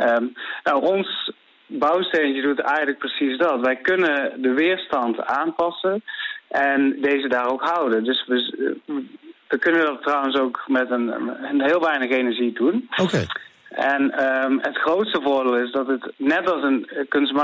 Um, 0.00 0.32
nou, 0.62 0.84
ons 0.84 1.32
bouwsteentje 1.66 2.42
doet 2.42 2.60
eigenlijk 2.60 2.98
precies 2.98 3.38
dat. 3.38 3.60
Wij 3.60 3.76
kunnen 3.76 4.42
de 4.42 4.52
weerstand 4.52 5.24
aanpassen 5.24 6.02
en 6.48 6.96
deze 7.00 7.28
daar 7.28 7.50
ook 7.50 7.62
houden. 7.62 8.04
Dus 8.04 8.24
we, 8.26 8.76
we 9.48 9.58
kunnen 9.58 9.86
dat 9.86 10.02
trouwens 10.02 10.38
ook 10.38 10.64
met 10.66 10.90
een, 10.90 11.08
een 11.42 11.62
heel 11.62 11.80
weinig 11.80 12.10
energie 12.10 12.52
doen. 12.52 12.88
Oké. 12.96 13.26
En 13.74 14.02
um, 14.24 14.58
het 14.62 14.76
grootste 14.76 15.20
voordeel 15.22 15.56
is 15.56 15.72
dat 15.72 15.86
het 15.86 16.12
net 16.16 16.52
als 16.52 16.62
een, 16.62 16.88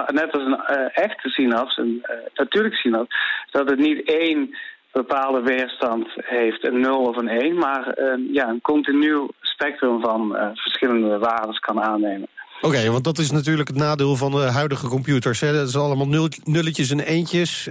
net 0.06 0.32
als 0.32 0.42
een 0.42 0.60
uh, 0.70 1.04
echte 1.04 1.28
synaps, 1.28 1.76
een 1.76 2.02
uh, 2.02 2.16
natuurlijke 2.34 2.76
synaps, 2.76 3.16
dat 3.50 3.70
het 3.70 3.78
niet 3.78 4.02
één 4.08 4.56
bepaalde 4.92 5.40
weerstand 5.42 6.06
heeft, 6.14 6.66
een 6.66 6.80
0 6.80 7.02
of 7.02 7.16
een 7.16 7.28
1, 7.28 7.58
maar 7.58 7.98
uh, 7.98 8.34
ja, 8.34 8.48
een 8.48 8.60
continu 8.60 9.28
spectrum 9.40 10.00
van 10.00 10.36
uh, 10.36 10.48
verschillende 10.54 11.18
waarden 11.18 11.60
kan 11.60 11.80
aannemen. 11.82 12.28
Oké, 12.60 12.90
want 12.90 13.04
dat 13.04 13.18
is 13.18 13.30
natuurlijk 13.30 13.68
het 13.68 13.76
nadeel 13.76 14.16
van 14.16 14.30
de 14.30 14.50
huidige 14.50 14.88
computers. 14.88 15.40
Hè? 15.40 15.52
Dat 15.52 15.68
is 15.68 15.76
allemaal 15.76 16.26
nulletjes 16.44 16.90
en 16.90 17.00
eentjes. 17.00 17.68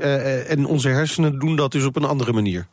En 0.48 0.66
onze 0.66 0.90
hersenen 0.90 1.40
doen 1.40 1.56
dat 1.56 1.72
dus 1.72 1.86
op 1.86 1.96
een 1.96 2.06
andere 2.06 2.34
manier. 2.34 2.68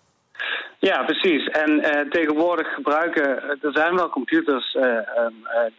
Ja, 0.78 1.02
precies. 1.02 1.46
En 1.46 1.70
uh, 1.70 2.10
tegenwoordig 2.10 2.74
gebruiken, 2.74 3.42
er 3.60 3.72
zijn 3.72 3.94
wel 3.94 4.08
computers 4.08 4.74
uh, 4.74 4.82
uh, 4.82 5.00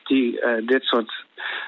die 0.04 0.40
dit 0.66 0.84
soort 0.84 1.26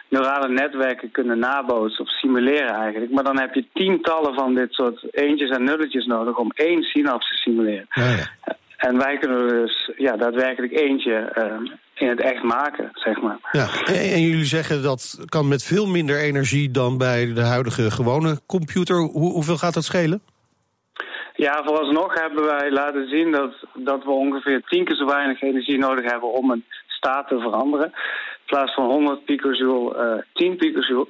neurale 0.09 0.47
netwerken 0.47 1.11
kunnen 1.11 1.39
nabootsen 1.39 2.03
of 2.05 2.09
simuleren 2.09 2.73
eigenlijk. 2.73 3.11
Maar 3.11 3.23
dan 3.23 3.39
heb 3.39 3.53
je 3.53 3.65
tientallen 3.73 4.33
van 4.33 4.55
dit 4.55 4.73
soort 4.73 5.07
eentjes 5.11 5.49
en 5.49 5.63
nulletjes 5.63 6.05
nodig 6.05 6.37
om 6.37 6.51
één 6.53 6.83
synaps 6.83 7.29
te 7.29 7.35
simuleren. 7.35 7.85
Ja, 7.89 8.09
ja. 8.09 8.57
En 8.77 8.97
wij 8.97 9.17
kunnen 9.17 9.47
dus 9.47 9.91
ja, 9.97 10.17
daadwerkelijk 10.17 10.79
eentje 10.79 11.13
ehm, 11.13 11.63
in 11.93 12.07
het 12.07 12.21
echt 12.21 12.43
maken, 12.43 12.89
zeg 12.93 13.21
maar. 13.21 13.37
Ja, 13.51 13.67
en 13.85 14.21
jullie 14.21 14.45
zeggen 14.45 14.83
dat 14.83 15.19
kan 15.25 15.47
met 15.47 15.63
veel 15.63 15.85
minder 15.87 16.19
energie 16.19 16.71
dan 16.71 16.97
bij 16.97 17.33
de 17.33 17.41
huidige 17.41 17.91
gewone 17.91 18.39
computer. 18.45 18.95
Hoe, 18.95 19.31
hoeveel 19.31 19.57
gaat 19.57 19.73
dat 19.73 19.83
schelen? 19.83 20.21
Ja, 21.45 21.63
vooralsnog 21.63 22.13
hebben 22.13 22.45
wij 22.45 22.71
laten 22.71 23.07
zien 23.07 23.31
dat, 23.31 23.53
dat 23.73 24.03
we 24.03 24.11
ongeveer 24.11 24.61
tien 24.67 24.85
keer 24.85 24.95
zo 24.95 25.05
weinig 25.05 25.41
energie 25.41 25.77
nodig 25.77 26.11
hebben 26.11 26.31
om 26.31 26.51
een 26.51 26.65
staat 26.87 27.27
te 27.27 27.39
veranderen. 27.39 27.85
In 27.85 28.45
plaats 28.45 28.73
van 28.73 28.85
100 28.85 29.25
picojoule, 29.25 30.15
uh, 30.15 30.23
10 30.33 30.57
picojoule. 30.57 31.07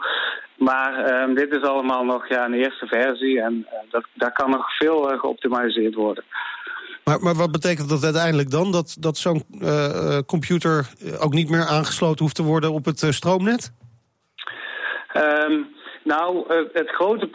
Maar 0.57 0.93
uh, 1.29 1.35
dit 1.35 1.51
is 1.51 1.61
allemaal 1.61 2.05
nog 2.05 2.27
ja, 2.27 2.45
een 2.45 2.53
eerste 2.53 2.87
versie 2.87 3.41
en 3.41 3.53
uh, 3.53 3.91
dat, 3.91 4.05
daar 4.13 4.31
kan 4.31 4.49
nog 4.49 4.77
veel 4.77 5.11
uh, 5.13 5.19
geoptimaliseerd 5.19 5.95
worden. 5.95 6.23
Maar, 7.03 7.19
maar 7.19 7.35
wat 7.35 7.51
betekent 7.51 7.89
dat 7.89 8.03
uiteindelijk 8.03 8.51
dan? 8.51 8.71
Dat, 8.71 8.97
dat 8.99 9.17
zo'n 9.17 9.43
computer 10.25 10.89
ook 11.19 11.33
niet 11.33 11.49
meer 11.49 11.65
aangesloten 11.65 12.23
hoeft 12.23 12.35
te 12.35 12.43
worden 12.43 12.71
op 12.71 12.85
het 12.85 13.05
stroomnet? 13.09 13.73
Um, 15.13 15.77
nou, 16.03 16.43
het 16.73 16.89
grote 16.89 17.27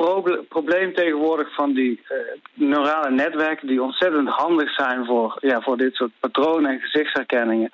probleem 0.48 0.94
tegenwoordig 0.94 1.54
van 1.54 1.72
die 1.72 2.00
uh, 2.10 2.16
neurale 2.54 3.10
netwerken... 3.10 3.66
die 3.66 3.82
ontzettend 3.82 4.28
handig 4.28 4.74
zijn 4.74 5.04
voor, 5.04 5.36
ja, 5.40 5.60
voor 5.60 5.76
dit 5.76 5.94
soort 5.94 6.10
patronen 6.20 6.70
en 6.70 6.80
gezichtsherkenningen... 6.80 7.70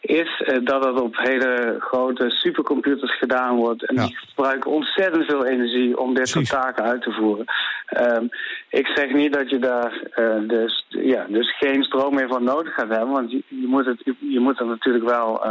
is 0.00 0.42
uh, 0.46 0.58
dat 0.64 0.84
het 0.84 1.00
op 1.00 1.16
hele 1.16 1.76
grote 1.78 2.30
supercomputers 2.30 3.18
gedaan 3.18 3.56
wordt. 3.56 3.86
En 3.86 3.96
die 3.96 4.16
gebruiken 4.16 4.70
ontzettend 4.70 5.24
veel 5.24 5.46
energie 5.46 5.98
om 5.98 6.14
dit 6.14 6.28
soort 6.28 6.48
taken 6.48 6.84
uit 6.84 7.02
te 7.02 7.12
voeren. 7.12 7.44
Um, 8.00 8.28
ik 8.68 8.86
zeg 8.86 9.12
niet 9.12 9.32
dat 9.32 9.50
je 9.50 9.58
daar 9.58 10.02
uh, 10.16 10.48
dus, 10.48 10.86
ja, 10.88 11.26
dus 11.28 11.56
geen 11.56 11.82
stroom 11.82 12.14
meer 12.14 12.28
van 12.28 12.44
nodig 12.44 12.74
gaat 12.74 12.88
hebben... 12.88 13.10
want 13.10 13.30
je, 13.30 13.42
je 13.48 13.66
moet, 13.66 13.86
het, 13.86 14.02
je 14.18 14.40
moet 14.40 14.60
er 14.60 14.66
natuurlijk 14.66 15.04
wel 15.04 15.44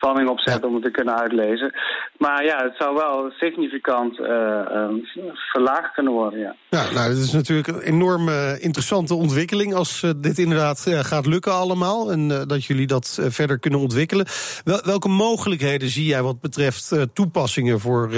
spanning 0.00 0.28
op 0.28 0.40
zetten 0.40 0.68
om 0.68 0.74
het 0.74 0.84
te 0.84 0.90
kunnen 0.90 1.18
uitlezen. 1.18 1.72
Maar 2.18 2.44
ja, 2.44 2.56
het 2.64 2.76
zou 2.78 2.94
wel 2.94 3.30
significant 3.30 4.18
uh, 4.18 4.88
verlaagd 5.34 5.94
kunnen 5.94 6.12
worden, 6.12 6.38
ja. 6.38 6.54
Ja, 6.68 6.90
nou, 6.92 7.08
het 7.08 7.18
is 7.18 7.32
natuurlijk 7.32 7.68
een 7.68 7.80
enorme 7.80 8.58
interessante 8.60 9.14
ontwikkeling... 9.14 9.74
als 9.74 10.02
uh, 10.02 10.10
dit 10.16 10.38
inderdaad 10.38 10.86
gaat 10.88 11.26
lukken 11.26 11.52
allemaal... 11.52 12.10
en 12.10 12.28
dat 12.28 12.64
jullie 12.64 12.86
dat 12.86 13.18
verder 13.28 13.58
kunnen 13.58 13.80
ontwikkelen. 13.80 14.26
Wel, 14.64 14.80
welke 14.84 15.08
mogelijkheden 15.08 15.88
zie 15.88 16.06
jij 16.06 16.22
wat 16.22 16.40
betreft 16.40 16.96
toepassingen 17.14 17.80
voor 17.80 18.10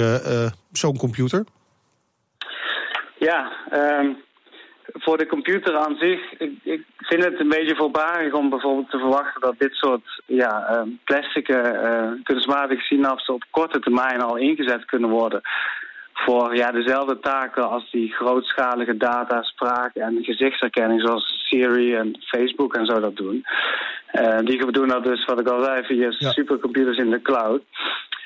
zo'n 0.71 0.97
computer? 0.97 1.45
Ja, 3.17 3.51
um, 3.73 4.17
voor 4.93 5.17
de 5.17 5.25
computer 5.25 5.77
aan 5.77 5.95
zich, 5.99 6.31
ik, 6.37 6.51
ik, 6.63 6.85
vind 6.97 7.23
het 7.23 7.39
een 7.39 7.49
beetje 7.49 7.75
voorbarig 7.75 8.33
om 8.33 8.49
bijvoorbeeld 8.49 8.89
te 8.89 8.97
verwachten 8.97 9.41
dat 9.41 9.55
dit 9.57 9.73
soort 9.73 10.21
ja, 10.25 10.69
uh, 10.69 10.81
plastic 11.03 11.47
uh, 11.47 12.11
kunstmatige 12.23 12.81
synapsen 12.81 13.33
op 13.33 13.43
korte 13.49 13.79
termijn 13.79 14.21
al 14.21 14.37
ingezet 14.37 14.85
kunnen 14.85 15.09
worden 15.09 15.41
voor 16.13 16.55
ja, 16.55 16.71
dezelfde 16.71 17.19
taken 17.19 17.69
als 17.69 17.91
die 17.91 18.13
grootschalige 18.13 18.97
data, 18.97 19.41
spraak 19.41 19.95
en 19.95 20.23
gezichtsherkenning 20.23 21.01
zoals 21.01 21.45
Siri 21.47 21.95
en 21.95 22.17
Facebook 22.19 22.75
en 22.75 22.85
zo 22.85 22.99
dat 22.99 23.15
doen. 23.15 23.45
Uh, 24.13 24.37
die 24.37 24.71
doen 24.71 24.87
dat 24.87 25.03
dus, 25.03 25.25
wat 25.25 25.39
ik 25.39 25.47
al 25.47 25.63
zei, 25.63 25.83
via 25.83 26.11
ja. 26.17 26.31
supercomputers 26.31 26.97
in 26.97 27.09
de 27.09 27.21
cloud. 27.21 27.61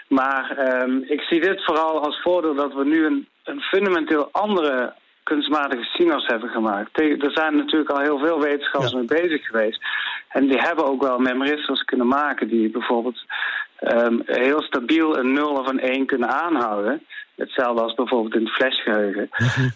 Maar 0.08 0.58
um, 0.82 1.04
ik 1.08 1.22
zie 1.22 1.42
dit 1.42 1.64
vooral 1.64 2.04
als 2.04 2.22
voordeel 2.22 2.56
dat 2.56 2.74
we 2.74 2.86
nu 2.86 3.06
een, 3.06 3.28
een 3.44 3.62
fundamenteel 3.62 4.30
andere 4.32 4.94
kunstmatige 5.28 5.84
sinaps 5.84 6.26
hebben 6.26 6.50
gemaakt. 6.50 7.00
Er 7.00 7.32
zijn 7.32 7.56
natuurlijk 7.56 7.90
al 7.90 8.02
heel 8.02 8.20
veel 8.20 8.40
wetenschappers 8.40 8.94
mee 8.94 9.06
bezig 9.06 9.46
geweest. 9.46 9.82
En 10.28 10.48
die 10.48 10.60
hebben 10.60 10.86
ook 10.86 11.02
wel 11.02 11.20
memoristors 11.20 11.84
kunnen 11.84 12.08
maken 12.08 12.48
die 12.48 12.70
bijvoorbeeld 12.70 13.26
um, 13.82 14.22
heel 14.26 14.62
stabiel 14.62 15.18
een 15.18 15.34
0 15.34 15.54
of 15.54 15.68
een 15.68 15.80
1 15.80 16.06
kunnen 16.06 16.30
aanhouden. 16.30 17.06
Hetzelfde 17.36 17.82
als 17.82 17.94
bijvoorbeeld 17.94 18.36
in 18.36 18.44
het 18.44 18.54
flashgeheugen. 18.54 19.30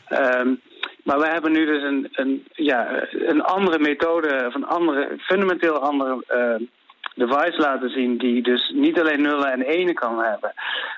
um, 0.10 0.62
maar 1.04 1.20
we 1.20 1.28
hebben 1.28 1.52
nu 1.52 1.66
dus 1.66 1.84
een, 1.84 2.08
een, 2.12 2.46
ja, 2.54 3.08
een 3.12 3.42
andere 3.42 3.80
methode, 3.80 4.44
of 4.48 4.56
een 4.56 4.68
andere, 4.68 5.18
fundamenteel 5.20 5.80
andere 5.80 6.24
uh, 6.30 6.68
device 7.16 7.58
laten 7.58 7.90
zien 7.90 8.18
die 8.18 8.42
dus 8.42 8.72
niet 8.76 9.00
alleen 9.00 9.22
nullen 9.22 9.52
en 9.52 9.62
enen 9.62 9.94
kan 9.94 10.24
hebben. 10.24 10.54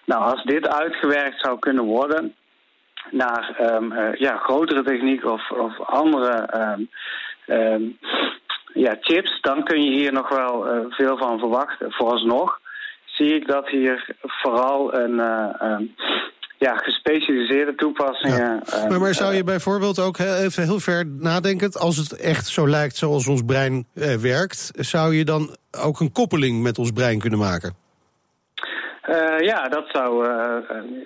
Nou, 0.05 0.23
als 0.23 0.43
dit 0.43 0.67
uitgewerkt 0.67 1.39
zou 1.39 1.59
kunnen 1.59 1.83
worden, 1.83 2.35
naar 3.11 3.57
um, 3.61 3.91
uh, 3.91 4.13
ja, 4.13 4.37
grotere 4.37 4.83
techniek 4.83 5.25
of, 5.25 5.51
of 5.51 5.79
andere 5.79 6.49
um, 6.55 6.89
um, 7.55 7.97
ja, 8.73 8.97
chips, 8.99 9.41
dan 9.41 9.63
kun 9.63 9.83
je 9.83 9.91
hier 9.91 10.13
nog 10.13 10.29
wel 10.29 10.75
uh, 10.75 10.85
veel 10.89 11.17
van 11.17 11.39
verwachten. 11.39 11.91
Vooralsnog 11.91 12.59
zie 13.05 13.35
ik 13.35 13.47
dat 13.47 13.69
hier 13.69 14.15
vooral 14.21 14.93
een 14.93 15.13
uh, 15.13 15.77
ja, 16.57 16.75
gespecialiseerde 16.75 17.75
toepassingen. 17.75 18.61
Ja. 18.65 18.87
Maar, 18.87 18.99
maar, 18.99 19.13
zou 19.13 19.33
je 19.33 19.43
bijvoorbeeld 19.43 19.99
ook 19.99 20.17
even 20.17 20.63
heel 20.63 20.79
ver 20.79 21.05
nadenken, 21.07 21.71
als 21.71 21.97
het 21.97 22.15
echt 22.15 22.47
zo 22.47 22.67
lijkt 22.67 22.95
zoals 22.95 23.27
ons 23.27 23.41
brein 23.45 23.85
werkt, 24.21 24.71
zou 24.73 25.15
je 25.15 25.25
dan 25.25 25.55
ook 25.83 25.99
een 25.99 26.11
koppeling 26.11 26.61
met 26.61 26.77
ons 26.77 26.91
brein 26.91 27.19
kunnen 27.19 27.39
maken? 27.39 27.82
Uh, 29.09 29.39
ja, 29.39 29.67
dat 29.67 29.85
zou. 29.91 30.27
Uh, 30.27 30.55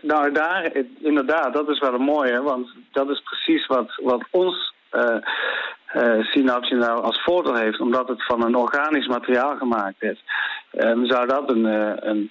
nou, 0.01 0.31
daar, 0.31 0.71
inderdaad, 0.99 1.53
dat 1.53 1.69
is 1.69 1.79
wel 1.79 1.93
een 1.93 2.01
mooie, 2.01 2.41
want 2.41 2.69
dat 2.91 3.09
is 3.09 3.21
precies 3.21 3.65
wat, 3.65 3.99
wat 4.03 4.23
ons 4.31 4.73
uh, 4.91 5.17
nou 6.69 7.01
als 7.01 7.23
voordeel 7.23 7.55
heeft, 7.55 7.79
omdat 7.79 8.07
het 8.07 8.25
van 8.25 8.43
een 8.43 8.55
organisch 8.55 9.07
materiaal 9.07 9.55
gemaakt 9.55 10.03
is. 10.03 10.23
Um, 10.71 11.05
zou 11.05 11.27
dat 11.27 11.49
een, 11.49 11.63
een, 12.09 12.29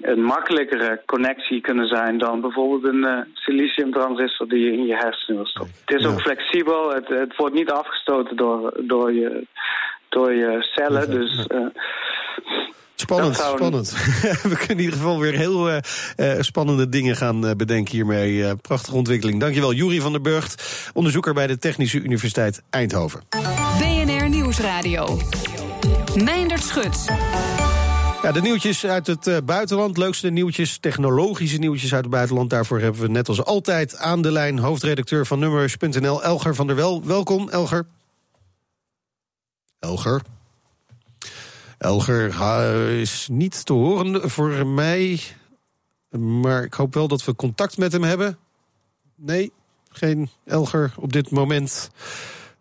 een 0.00 0.22
makkelijkere 0.22 1.02
connectie 1.06 1.60
kunnen 1.60 1.86
zijn 1.86 2.18
dan 2.18 2.40
bijvoorbeeld 2.40 2.94
een 2.94 3.26
siliciumtransistor 3.34 4.48
die 4.48 4.64
je 4.64 4.72
in 4.72 4.86
je 4.86 4.96
hersenen 4.96 5.36
wil 5.36 5.46
stoppen. 5.46 5.74
Het 5.84 6.00
is 6.00 6.06
ook 6.06 6.20
flexibel, 6.20 6.90
het, 6.90 7.08
het 7.08 7.36
wordt 7.36 7.54
niet 7.54 7.70
afgestoten 7.70 8.36
door, 8.36 8.72
door, 8.80 9.12
je, 9.12 9.46
door 10.08 10.34
je 10.34 10.56
cellen, 10.60 11.10
dus. 11.10 11.46
Spannend, 12.96 13.36
spannend. 13.36 13.92
We 14.42 14.56
kunnen 14.56 14.68
in 14.68 14.78
ieder 14.78 14.92
geval 14.92 15.18
weer 15.18 15.34
heel 15.34 15.70
uh, 15.70 15.78
spannende 16.40 16.88
dingen 16.88 17.16
gaan 17.16 17.46
uh, 17.46 17.50
bedenken 17.56 17.94
hiermee. 17.94 18.56
prachtige 18.56 18.96
ontwikkeling. 18.96 19.40
Dankjewel, 19.40 19.72
Jury 19.72 20.00
van 20.00 20.12
der 20.12 20.20
Burgt, 20.20 20.62
onderzoeker 20.92 21.34
bij 21.34 21.46
de 21.46 21.58
Technische 21.58 22.00
Universiteit 22.00 22.62
Eindhoven. 22.70 23.22
BNR 23.78 24.28
Nieuwsradio. 24.28 25.20
Meindert 26.14 26.62
Schut. 26.62 27.04
Ja, 28.22 28.32
de 28.32 28.40
nieuwtjes 28.40 28.86
uit 28.86 29.06
het 29.06 29.46
buitenland, 29.46 29.96
leukste 29.96 30.30
nieuwtjes, 30.30 30.78
technologische 30.78 31.58
nieuwtjes 31.58 31.94
uit 31.94 32.02
het 32.02 32.12
buitenland. 32.12 32.50
Daarvoor 32.50 32.80
hebben 32.80 33.00
we 33.00 33.08
net 33.08 33.28
als 33.28 33.44
altijd 33.44 33.96
aan 33.96 34.22
de 34.22 34.32
lijn 34.32 34.58
hoofdredacteur 34.58 35.26
van 35.26 35.38
Nummers.nl, 35.38 36.22
Elger 36.22 36.54
van 36.54 36.66
der 36.66 36.76
Wel. 36.76 37.04
Welkom, 37.04 37.48
Elger. 37.48 37.86
Elger. 39.78 40.22
Elger 41.78 43.00
is 43.00 43.28
niet 43.30 43.66
te 43.66 43.72
horen 43.72 44.30
voor 44.30 44.66
mij. 44.66 45.20
Maar 46.18 46.64
ik 46.64 46.74
hoop 46.74 46.94
wel 46.94 47.08
dat 47.08 47.24
we 47.24 47.34
contact 47.34 47.78
met 47.78 47.92
hem 47.92 48.02
hebben. 48.02 48.38
Nee, 49.16 49.52
geen 49.88 50.30
Elger 50.44 50.92
op 50.96 51.12
dit 51.12 51.30
moment. 51.30 51.90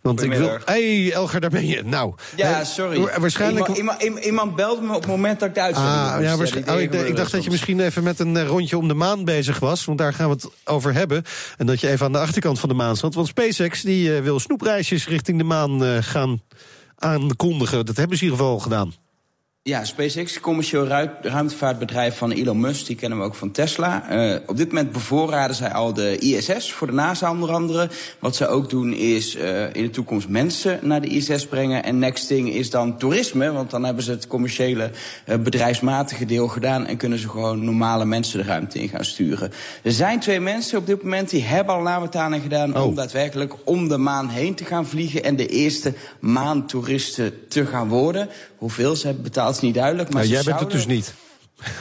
Want 0.03 0.23
ik 0.23 0.33
wil. 0.33 0.57
hey, 0.65 1.13
Elger, 1.13 1.41
daar 1.41 1.49
ben 1.49 1.67
je. 1.67 1.83
Nou. 1.83 2.13
Ja, 2.35 2.63
sorry. 2.63 3.19
Waarschijnlijk. 3.19 3.67
Iemand, 3.67 4.01
iemand, 4.01 4.25
iemand 4.25 4.55
belde 4.55 4.81
me 4.81 4.93
op 4.93 5.01
het 5.01 5.09
moment 5.09 5.39
dat 5.39 5.49
ik 5.49 5.55
de 5.55 5.61
uitzending 5.61 5.95
ah, 5.95 6.21
ja, 6.21 6.33
oh, 6.73 6.81
ik, 6.81 6.93
ik, 6.93 7.15
dacht 7.15 7.31
dat 7.31 7.43
je 7.43 7.49
misschien 7.49 7.79
even 7.79 8.03
met 8.03 8.19
een 8.19 8.37
eh, 8.37 8.47
rondje 8.47 8.77
om 8.77 8.87
de 8.87 8.93
maan 8.93 9.25
bezig 9.25 9.59
was. 9.59 9.85
Want 9.85 9.97
daar 9.97 10.13
gaan 10.13 10.29
we 10.29 10.33
het 10.33 10.49
over 10.65 10.93
hebben. 10.93 11.23
En 11.57 11.65
dat 11.65 11.79
je 11.79 11.89
even 11.89 12.05
aan 12.05 12.11
de 12.11 12.19
achterkant 12.19 12.59
van 12.59 12.69
de 12.69 12.75
maan 12.75 12.95
zat. 12.95 13.13
Want 13.13 13.27
SpaceX 13.27 13.81
die, 13.81 14.09
uh, 14.09 14.19
wil 14.19 14.39
snoepreisjes 14.39 15.07
richting 15.07 15.37
de 15.37 15.43
maan 15.43 15.83
uh, 15.83 15.97
gaan 15.99 16.41
aankondigen. 16.95 17.85
Dat 17.85 17.97
hebben 17.97 18.17
ze 18.17 18.23
in 18.23 18.31
ieder 18.31 18.45
geval 18.45 18.59
gedaan. 18.59 18.93
Ja, 19.65 19.83
SpaceX, 19.83 20.39
commercieel 20.39 20.87
ruimtevaartbedrijf 21.21 22.17
van 22.17 22.31
Elon 22.31 22.59
Musk, 22.59 22.85
die 22.85 22.95
kennen 22.95 23.19
we 23.19 23.23
ook 23.23 23.35
van 23.35 23.51
Tesla. 23.51 24.11
Uh, 24.11 24.39
op 24.45 24.57
dit 24.57 24.67
moment 24.67 24.91
bevoorraden 24.91 25.55
zij 25.55 25.71
al 25.71 25.93
de 25.93 26.17
ISS 26.17 26.71
voor 26.71 26.87
de 26.87 26.93
NASA 26.93 27.31
onder 27.31 27.51
andere. 27.51 27.89
Wat 28.19 28.35
ze 28.35 28.47
ook 28.47 28.69
doen 28.69 28.93
is 28.93 29.35
uh, 29.35 29.73
in 29.73 29.83
de 29.83 29.89
toekomst 29.89 30.27
mensen 30.27 30.79
naar 30.81 31.01
de 31.01 31.07
ISS 31.07 31.47
brengen. 31.47 31.83
En 31.83 31.99
next 31.99 32.27
thing 32.27 32.53
is 32.53 32.69
dan 32.69 32.97
toerisme, 32.97 33.51
want 33.51 33.69
dan 33.71 33.83
hebben 33.83 34.03
ze 34.03 34.11
het 34.11 34.27
commerciële 34.27 34.91
uh, 35.27 35.35
bedrijfsmatige 35.35 36.25
deel 36.25 36.47
gedaan... 36.47 36.85
en 36.85 36.97
kunnen 36.97 37.19
ze 37.19 37.29
gewoon 37.29 37.63
normale 37.63 38.05
mensen 38.05 38.39
de 38.39 38.45
ruimte 38.45 38.79
in 38.79 38.89
gaan 38.89 39.05
sturen. 39.05 39.51
Er 39.83 39.91
zijn 39.91 40.19
twee 40.19 40.39
mensen 40.39 40.77
op 40.77 40.85
dit 40.85 41.03
moment 41.03 41.29
die 41.29 41.43
hebben 41.43 41.75
al 41.75 41.81
nabetaling 41.81 42.41
gedaan... 42.41 42.77
Oh. 42.77 42.85
om 42.85 42.95
daadwerkelijk 42.95 43.53
om 43.63 43.87
de 43.87 43.97
maan 43.97 44.29
heen 44.29 44.55
te 44.55 44.65
gaan 44.65 44.85
vliegen... 44.85 45.23
en 45.23 45.35
de 45.35 45.47
eerste 45.47 45.93
maantoeristen 46.19 47.47
te 47.47 47.65
gaan 47.65 47.87
worden. 47.87 48.29
Hoeveel 48.57 48.95
ze 48.95 49.05
hebben 49.05 49.23
betaald 49.23 49.52
is 49.55 49.61
niet 49.61 49.73
duidelijk. 49.73 50.09
Maar 50.09 50.21
nou, 50.21 50.33
jij 50.33 50.43
bent 50.43 50.59
het 50.59 50.71
dus 50.71 50.85
niet. 50.85 51.13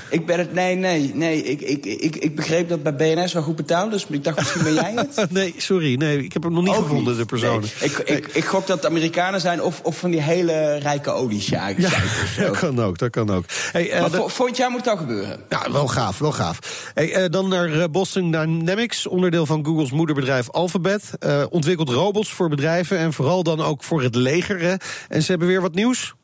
Ik 0.09 0.27
ben 0.27 0.39
het, 0.39 0.53
nee, 0.53 0.77
nee, 0.77 1.11
nee. 1.15 1.43
Ik, 1.43 1.61
ik, 1.61 1.87
ik, 1.87 2.17
ik 2.17 2.37
begreep 2.37 2.69
dat 2.69 2.83
bij 2.83 2.95
BNS 2.95 3.33
wel 3.33 3.43
goed 3.43 3.57
betaald, 3.57 3.91
dus 3.91 4.07
ik 4.09 4.25
dacht 4.25 4.39
misschien 4.39 4.63
ben 4.63 4.75
jij 4.75 4.93
het. 4.95 5.27
nee, 5.31 5.55
sorry, 5.57 5.95
nee, 5.95 6.25
ik 6.25 6.33
heb 6.33 6.43
hem 6.43 6.53
nog 6.53 6.65
niet 6.65 6.75
gevonden, 6.75 7.17
de 7.17 7.25
persoon. 7.25 7.61
Nee. 7.61 7.91
Ik, 7.91 7.99
ik, 7.99 8.27
ik 8.27 8.45
gok 8.45 8.67
dat 8.67 8.77
het 8.77 8.87
Amerikanen 8.87 9.41
zijn 9.41 9.63
of, 9.63 9.81
of 9.83 9.99
van 9.99 10.11
die 10.11 10.21
hele 10.21 10.77
rijke 10.77 11.11
oliesjaak. 11.11 11.79
Ja, 11.79 11.91
dat 12.47 12.59
kan 12.59 12.81
ook, 12.81 12.99
dat 12.99 13.11
kan 13.11 13.31
ook. 13.31 13.45
Hey, 13.73 13.95
uh, 13.95 14.01
maar 14.01 14.11
volgend 14.11 14.57
jaar 14.57 14.71
moet 14.71 14.89
al 14.89 14.97
gebeuren. 14.97 15.41
Ja, 15.49 15.73
wel 15.73 15.89
gaaf, 15.89 16.19
wel 16.19 16.33
gaaf. 16.33 16.91
Hey, 16.95 17.23
uh, 17.23 17.29
dan 17.31 17.49
naar 17.49 17.69
uh, 17.69 17.85
Boston 17.91 18.31
Dynamics, 18.31 19.07
onderdeel 19.07 19.47
van 19.47 19.65
Googles 19.65 19.91
moederbedrijf 19.91 20.51
Alphabet. 20.51 21.11
ontwikkelt 21.51 21.89
robots 21.89 22.33
voor 22.33 22.49
bedrijven 22.49 22.99
en 22.99 23.13
vooral 23.13 23.43
dan 23.43 23.61
ook 23.61 23.83
voor 23.83 24.03
het 24.03 24.15
leger. 24.15 24.61
Hè. 24.61 24.75
En 25.09 25.23
ze 25.23 25.31
hebben 25.31 25.49
weer 25.49 25.61
wat 25.61 25.75
nieuws. 25.75 26.15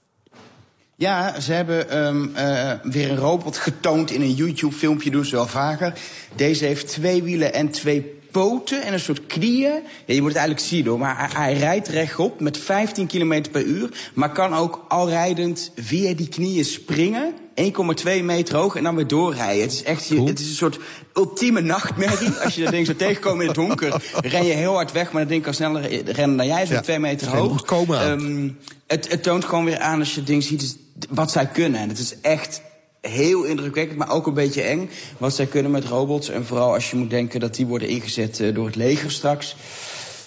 Ja, 0.98 1.40
ze 1.40 1.52
hebben 1.52 2.06
um, 2.06 2.32
uh, 2.36 2.72
weer 2.82 3.10
een 3.10 3.16
robot 3.16 3.56
getoond 3.56 4.10
in 4.10 4.20
een 4.20 4.34
YouTube-filmpje, 4.34 5.10
doen 5.10 5.24
ze 5.24 5.36
wel 5.36 5.46
vaker. 5.46 5.92
Deze 6.34 6.64
heeft 6.64 6.88
twee 6.88 7.22
wielen 7.22 7.54
en 7.54 7.70
twee 7.70 8.18
poten 8.30 8.82
en 8.82 8.92
een 8.92 9.00
soort 9.00 9.26
knieën. 9.26 9.82
Ja, 10.06 10.14
je 10.14 10.20
moet 10.20 10.28
het 10.28 10.38
eigenlijk 10.38 10.66
zien 10.66 10.86
hoor, 10.86 10.98
maar 10.98 11.16
hij, 11.18 11.42
hij 11.42 11.54
rijdt 11.54 11.88
rechtop 11.88 12.40
met 12.40 12.58
15 12.58 13.06
km 13.06 13.42
per 13.50 13.62
uur. 13.62 14.10
Maar 14.14 14.32
kan 14.32 14.54
ook 14.54 14.84
al 14.88 15.08
rijdend 15.08 15.72
via 15.76 16.14
die 16.14 16.28
knieën 16.28 16.64
springen. 16.64 17.34
1,2 17.60 18.22
meter 18.22 18.56
hoog 18.56 18.76
en 18.76 18.82
dan 18.82 18.96
weer 18.96 19.06
doorrijden. 19.06 19.62
Het 19.62 19.72
is 19.72 19.82
echt 19.82 20.08
cool. 20.08 20.26
het 20.26 20.38
is 20.38 20.48
een 20.48 20.54
soort 20.54 20.78
ultieme 21.14 21.60
nachtmerrie. 21.60 22.30
Als 22.30 22.54
je 22.54 22.62
dat 22.62 22.72
ding 22.72 22.86
zo 22.86 22.96
tegenkomt 23.06 23.40
in 23.40 23.46
het 23.46 23.56
donker, 23.56 24.02
ren 24.20 24.44
je 24.44 24.52
heel 24.52 24.74
hard 24.74 24.92
weg, 24.92 25.12
maar 25.12 25.22
dat 25.22 25.30
ding 25.30 25.42
kan 25.42 25.54
sneller 25.54 26.02
rennen 26.04 26.36
dan 26.36 26.46
jij, 26.46 26.66
zo'n 26.66 26.74
ja, 26.74 26.80
2 26.82 26.98
meter 26.98 27.36
hoog. 27.36 27.70
Um, 28.02 28.58
het, 28.86 29.10
het 29.10 29.22
toont 29.22 29.44
gewoon 29.44 29.64
weer 29.64 29.78
aan 29.78 29.98
als 29.98 30.10
je 30.10 30.18
het 30.18 30.26
ding 30.26 30.42
ziet 30.42 30.78
wat 31.10 31.30
zij 31.30 31.46
kunnen. 31.46 31.80
En 31.80 31.88
het 31.88 31.98
is 31.98 32.20
echt 32.20 32.62
heel 33.00 33.44
indrukwekkend, 33.44 33.98
maar 33.98 34.10
ook 34.10 34.26
een 34.26 34.34
beetje 34.34 34.62
eng. 34.62 34.90
Wat 35.18 35.34
zij 35.34 35.46
kunnen 35.46 35.70
met 35.70 35.84
robots. 35.84 36.28
En 36.28 36.46
vooral 36.46 36.74
als 36.74 36.90
je 36.90 36.96
moet 36.96 37.10
denken 37.10 37.40
dat 37.40 37.54
die 37.54 37.66
worden 37.66 37.88
ingezet 37.88 38.38
uh, 38.38 38.54
door 38.54 38.66
het 38.66 38.76
leger 38.76 39.10
straks. 39.10 39.56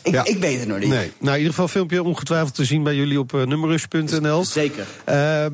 Ik, 0.04 0.14
ja. 0.14 0.26
ik, 0.26 0.38
weet 0.38 0.60
het 0.60 0.68
nog 0.68 0.80
niet. 0.80 0.90
Nee. 0.90 1.12
Nou, 1.20 1.32
in 1.32 1.38
ieder 1.38 1.54
geval 1.54 1.68
filmpje 1.68 2.04
ongetwijfeld 2.04 2.56
te 2.56 2.66
zien 2.66 2.84
bij 2.84 2.96
jullie 2.96 3.20
op 3.20 3.34
uh, 3.34 3.44
nummerus.nl. 3.44 4.46
Zeker. 4.46 4.88
Uh, 5.10 5.46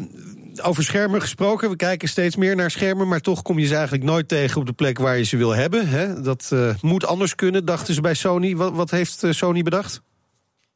over 0.61 0.83
schermen 0.83 1.21
gesproken. 1.21 1.69
We 1.69 1.75
kijken 1.75 2.09
steeds 2.09 2.35
meer 2.35 2.55
naar 2.55 2.71
schermen, 2.71 3.07
maar 3.07 3.19
toch 3.19 3.41
kom 3.41 3.59
je 3.59 3.65
ze 3.65 3.73
eigenlijk 3.75 4.03
nooit 4.03 4.27
tegen 4.27 4.59
op 4.59 4.65
de 4.65 4.73
plek 4.73 4.97
waar 4.97 5.17
je 5.17 5.23
ze 5.23 5.37
wil 5.37 5.55
hebben. 5.55 5.87
Hè? 5.87 6.21
Dat 6.21 6.49
uh, 6.53 6.73
moet 6.81 7.05
anders 7.05 7.35
kunnen, 7.35 7.65
dachten 7.65 7.93
ze 7.93 8.01
bij 8.01 8.13
Sony. 8.13 8.55
Wat, 8.55 8.73
wat 8.73 8.91
heeft 8.91 9.23
Sony 9.29 9.63
bedacht? 9.63 10.01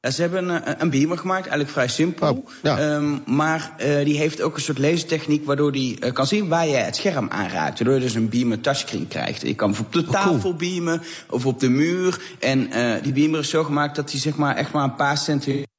Ja, 0.02 0.12
ze 0.12 0.22
hebben 0.22 0.50
een, 0.50 0.82
een 0.82 0.90
beamer 0.90 1.18
gemaakt, 1.18 1.42
eigenlijk 1.42 1.70
vrij 1.70 1.88
simpel. 1.88 2.34
Oh, 2.34 2.48
ja. 2.64 2.96
um, 2.96 3.24
maar 3.26 3.74
uh, 3.80 4.06
die 4.06 4.18
heeft 4.18 4.42
ook 4.42 4.56
een 4.56 4.62
soort 4.62 4.78
lasertechniek 4.78 5.46
waardoor 5.46 5.72
die 5.72 6.06
uh, 6.06 6.12
kan 6.12 6.28
zien 6.28 6.48
waar 6.48 6.68
je 6.68 6.76
het 6.76 6.96
scherm 6.96 7.30
aanraakt. 7.30 7.80
Waardoor 7.80 7.94
je 7.94 8.02
dus 8.02 8.16
een 8.16 8.30
beamer 8.30 8.62
touchscreen 8.62 9.08
krijgt. 9.08 9.42
Je 9.42 9.56
kan 9.56 9.76
op 9.80 9.94
de 9.94 10.06
tafel 10.06 10.34
oh, 10.34 10.42
cool. 10.42 10.56
beamen 10.56 11.02
of 11.30 11.46
op 11.46 11.60
de 11.60 11.70
muur. 11.70 12.22
En 12.40 12.70
uh, 12.78 12.94
die 13.04 13.14
beamer 13.14 13.40
is 13.40 13.50
zo 13.50 13.64
gemaakt 13.64 13.96
dat 13.96 14.12
hij 14.12 14.20
zeg 14.20 14.36
maar 14.36 14.56
echt 14.56 14.72
maar 14.72 14.84
een 14.84 14.96
paar 14.96 15.18
centimeter 15.18 15.71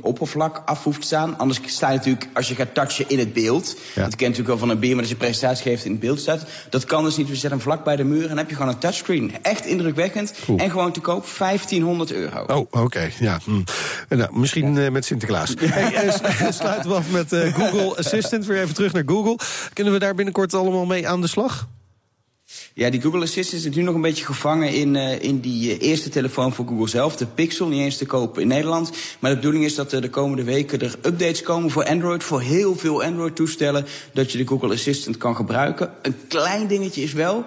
oppervlak 0.00 0.62
af 0.64 0.84
hoeft 0.84 1.00
te 1.00 1.06
staan. 1.06 1.38
Anders 1.38 1.60
sta 1.66 1.90
je 1.90 1.96
natuurlijk, 1.96 2.28
als 2.34 2.48
je 2.48 2.54
gaat 2.54 2.74
touchen 2.74 3.08
in 3.08 3.18
het 3.18 3.32
beeld. 3.32 3.76
Ja. 3.94 4.02
Dat 4.02 4.16
kent 4.16 4.20
natuurlijk 4.20 4.48
wel 4.48 4.58
van 4.58 4.68
een 4.68 4.78
beamer, 4.78 4.98
als 4.98 5.08
je 5.08 5.16
presentatie 5.16 5.62
geeft 5.62 5.84
in 5.84 5.90
het 5.90 6.00
beeld 6.00 6.20
staat. 6.20 6.44
Dat 6.68 6.84
kan 6.84 7.04
dus 7.04 7.16
niet. 7.16 7.28
We 7.28 7.32
zetten 7.32 7.50
hem 7.50 7.60
vlak 7.60 7.84
bij 7.84 7.96
de 7.96 8.04
muur 8.04 8.22
en 8.22 8.28
dan 8.28 8.36
heb 8.36 8.48
je 8.48 8.54
gewoon 8.54 8.72
een 8.72 8.78
touchscreen. 8.78 9.34
Echt 9.42 9.66
indrukwekkend. 9.66 10.34
Cool. 10.44 10.58
En 10.58 10.70
gewoon 10.70 10.92
te 10.92 11.00
koop, 11.00 11.26
1500 11.38 12.12
euro. 12.12 12.44
Oh, 12.46 12.56
oké. 12.56 12.78
Okay. 12.78 13.12
Ja. 13.18 13.38
Hm. 13.44 13.62
Nou, 14.08 14.38
misschien 14.38 14.74
ja. 14.74 14.80
uh, 14.80 14.90
met 14.90 15.04
Sinterklaas. 15.04 15.54
Ja. 15.58 15.66
Hey, 15.66 16.04
uh, 16.04 16.50
sluiten 16.50 16.90
we 16.90 16.96
af 16.96 17.10
met 17.10 17.32
uh, 17.32 17.54
Google 17.58 17.96
Assistant. 17.96 18.46
Weer 18.46 18.62
even 18.62 18.74
terug 18.74 18.92
naar 18.92 19.04
Google. 19.06 19.38
Kunnen 19.72 19.92
we 19.92 19.98
daar 19.98 20.14
binnenkort 20.14 20.54
allemaal 20.54 20.86
mee 20.86 21.08
aan 21.08 21.20
de 21.20 21.26
slag? 21.26 21.68
Ja, 22.74 22.90
die 22.90 23.00
Google 23.00 23.22
Assistant 23.22 23.64
is 23.64 23.74
nu 23.76 23.82
nog 23.82 23.94
een 23.94 24.00
beetje 24.00 24.24
gevangen 24.24 24.72
in, 24.72 24.94
uh, 24.94 25.22
in 25.22 25.40
die 25.40 25.76
uh, 25.76 25.88
eerste 25.88 26.08
telefoon 26.08 26.54
van 26.54 26.68
Google 26.68 26.88
zelf, 26.88 27.16
de 27.16 27.26
Pixel, 27.26 27.68
niet 27.68 27.80
eens 27.80 27.96
te 27.96 28.06
kopen 28.06 28.42
in 28.42 28.48
Nederland. 28.48 28.90
Maar 29.18 29.30
de 29.30 29.36
bedoeling 29.36 29.64
is 29.64 29.74
dat 29.74 29.92
er 29.92 30.00
de 30.00 30.10
komende 30.10 30.44
weken 30.44 30.80
er 30.80 30.94
updates 31.02 31.42
komen 31.42 31.70
voor 31.70 31.84
Android, 31.84 32.24
voor 32.24 32.40
heel 32.40 32.76
veel 32.76 33.02
Android-toestellen, 33.02 33.86
dat 34.12 34.32
je 34.32 34.38
de 34.38 34.46
Google 34.46 34.72
Assistant 34.72 35.16
kan 35.16 35.36
gebruiken. 35.36 35.90
Een 36.02 36.16
klein 36.28 36.66
dingetje 36.66 37.02
is 37.02 37.12
wel, 37.12 37.44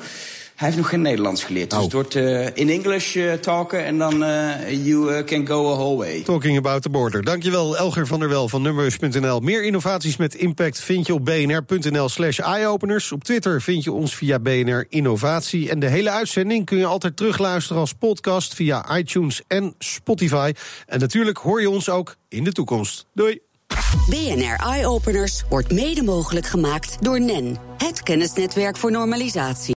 hij 0.55 0.67
heeft 0.67 0.77
nog 0.77 0.89
geen 0.89 1.01
Nederlands 1.01 1.43
geleerd. 1.43 1.69
Dus 1.69 1.77
oh. 1.77 1.83
het 1.83 1.93
wordt 1.93 2.15
uh, 2.15 2.45
in 2.45 2.69
English 2.69 3.15
uh, 3.15 3.33
talken 3.33 3.85
en 3.85 3.97
dan 3.97 4.23
uh, 4.23 4.85
you 4.85 5.23
can 5.23 5.47
go 5.47 5.71
a 5.71 5.75
whole 5.75 5.97
way. 5.97 6.21
Talking 6.21 6.57
about 6.57 6.81
the 6.81 6.89
border. 6.89 7.23
Dankjewel, 7.23 7.77
Elger 7.77 8.07
van 8.07 8.19
der 8.19 8.29
Wel 8.29 8.49
van 8.49 8.61
Numbers.nl. 8.61 9.39
Meer 9.39 9.63
innovaties 9.63 10.17
met 10.17 10.35
impact 10.35 10.79
vind 10.79 11.07
je 11.07 11.13
op 11.13 11.25
bnr.nl 11.25 12.09
slash 12.09 12.39
eyeopeners. 12.39 13.11
Op 13.11 13.23
Twitter 13.23 13.61
vind 13.61 13.83
je 13.83 13.91
ons 13.91 14.15
via 14.15 14.39
BNR 14.39 14.85
Innovatie. 14.89 15.69
En 15.69 15.79
de 15.79 15.89
hele 15.89 16.09
uitzending 16.09 16.65
kun 16.65 16.77
je 16.77 16.85
altijd 16.85 17.17
terugluisteren 17.17 17.81
als 17.81 17.93
podcast 17.93 18.53
via 18.53 18.97
iTunes 18.97 19.41
en 19.47 19.75
Spotify. 19.79 20.51
En 20.85 20.99
natuurlijk 20.99 21.37
hoor 21.37 21.61
je 21.61 21.69
ons 21.69 21.89
ook 21.89 22.15
in 22.29 22.43
de 22.43 22.51
toekomst. 22.51 23.05
Doei! 23.13 23.41
BNR 24.09 24.55
Eyeopeners 24.55 25.43
wordt 25.49 25.71
mede 25.71 26.03
mogelijk 26.03 26.45
gemaakt 26.45 26.97
door 27.01 27.21
NEN, 27.21 27.57
het 27.77 28.03
kennisnetwerk 28.03 28.77
voor 28.77 28.91
normalisatie. 28.91 29.71